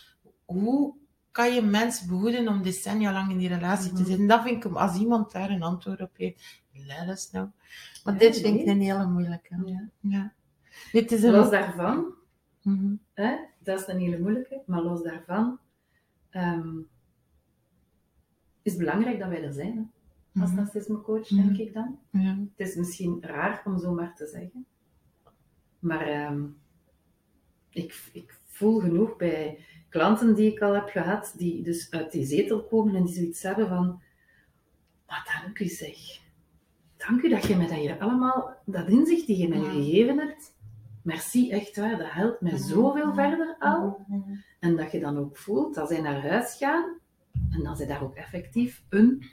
[0.44, 0.94] hoe
[1.30, 4.04] kan je mensen behoeden om decennia lang in die relatie te mhm.
[4.04, 4.26] zitten.
[4.26, 7.48] Dat vind ik, als iemand daar een antwoord op heeft, let us know.
[8.04, 9.62] Maar dit vind ik een hele moeilijke.
[9.64, 9.88] Ja.
[10.00, 10.32] ja.
[10.92, 11.32] Dit is een...
[11.32, 12.14] Los daarvan,
[12.62, 15.58] mm hè, dat is een hele moeilijke, maar los daarvan
[16.30, 16.88] um,
[18.62, 19.92] is belangrijk dat wij er zijn.
[20.32, 20.40] Hè?
[20.40, 21.60] Als mm narcismecoach, denk mhm.
[21.60, 21.98] ik dan.
[22.10, 22.38] Ja.
[22.56, 24.66] Het is misschien raar om zo maar te zeggen.
[25.82, 26.56] Maar um,
[27.70, 32.24] ik, ik voel genoeg bij klanten die ik al heb gehad, die dus uit die
[32.24, 34.02] zetel komen en die zoiets hebben van,
[35.06, 36.20] maar dank u zeg.
[36.96, 40.54] Dank u dat je mij dat hier allemaal, dat inzicht die je mij gegeven hebt,
[41.02, 44.06] merci, echt waar, dat helpt mij zoveel verder al.
[44.60, 46.98] En dat je dan ook voelt dat zij naar huis gaan
[47.50, 49.24] en dat zij daar ook effectief een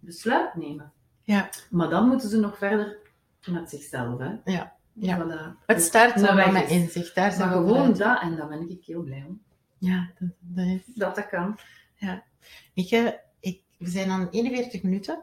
[0.00, 0.92] besluit nemen.
[1.22, 1.48] Ja.
[1.70, 2.98] Maar dan moeten ze nog verder
[3.46, 4.18] met zichzelf.
[4.18, 4.34] Hè?
[4.44, 4.78] Ja.
[5.00, 5.18] Ja.
[5.18, 5.64] Voilà.
[5.66, 7.14] Het start dan met inzicht.
[7.14, 9.42] Daar zijn maar gewoon dat, en daar ben ik heel blij om.
[9.78, 10.94] Ja, dat, dat, is...
[10.94, 11.58] dat, dat kan.
[11.94, 12.24] Ja.
[12.72, 15.22] Je, ik, we zijn aan 41 minuten.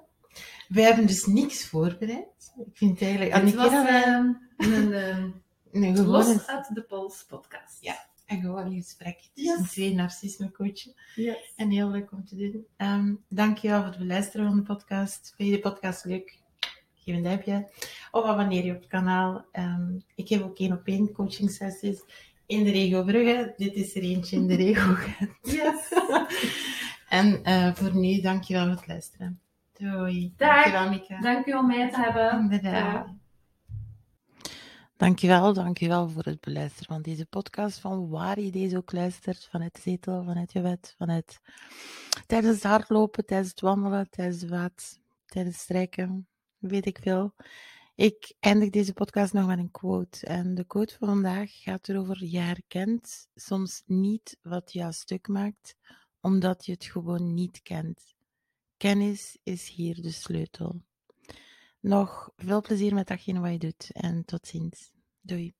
[0.68, 2.54] We hebben dus niks voorbereid.
[2.66, 3.34] Ik vind het eigenlijk...
[3.34, 5.44] Het was uh, een, een,
[5.82, 7.78] nee, gewoon Los uit de Pols podcast.
[7.80, 9.72] Ja, en gewoon een gesprek tussen yes.
[9.72, 10.94] twee narcisme coachen.
[11.16, 11.54] Yes.
[11.56, 12.66] En heel leuk om te doen.
[12.78, 15.34] Um, dankjewel voor het beluisteren van de podcast.
[15.36, 16.46] Vind je de podcast leuk?
[17.08, 17.70] Geef een duimpje.
[18.12, 19.46] Of abonneer je op het kanaal.
[19.54, 22.04] Um, ik heb ook één op één coaching sessies
[22.46, 23.54] in de regio Brugge.
[23.58, 24.98] Dit is er eentje in de regio
[25.42, 25.94] Yes.
[27.20, 29.40] en uh, voor nu, dankjewel voor het luisteren.
[29.74, 30.34] Doei.
[30.38, 30.50] Dag.
[30.50, 31.20] Dankjewel, Mika.
[31.22, 32.48] Dank om mij te hebben.
[32.50, 33.10] Bedankt.
[34.98, 39.76] Dankjewel, dankjewel voor het beluisteren van deze podcast, van waar je deze ook luistert, vanuit
[39.76, 41.40] de zetel, vanuit je bed, vanuit
[42.26, 46.28] tijdens het hardlopen, tijdens het wandelen, tijdens het tijdens het strijken,
[46.60, 47.34] weet ik veel.
[47.96, 50.26] Ik eindig deze podcast nog met een quote.
[50.26, 55.76] En de quote van vandaag gaat erover, je herkent soms niet wat jou stuk maakt,
[56.22, 58.16] omdat je het gewoon niet kent.
[58.78, 60.82] Kennis is hier de sleutel.
[61.80, 64.92] Nog veel plezier met datgene wat je doet en tot ziens.
[65.22, 65.56] Doei.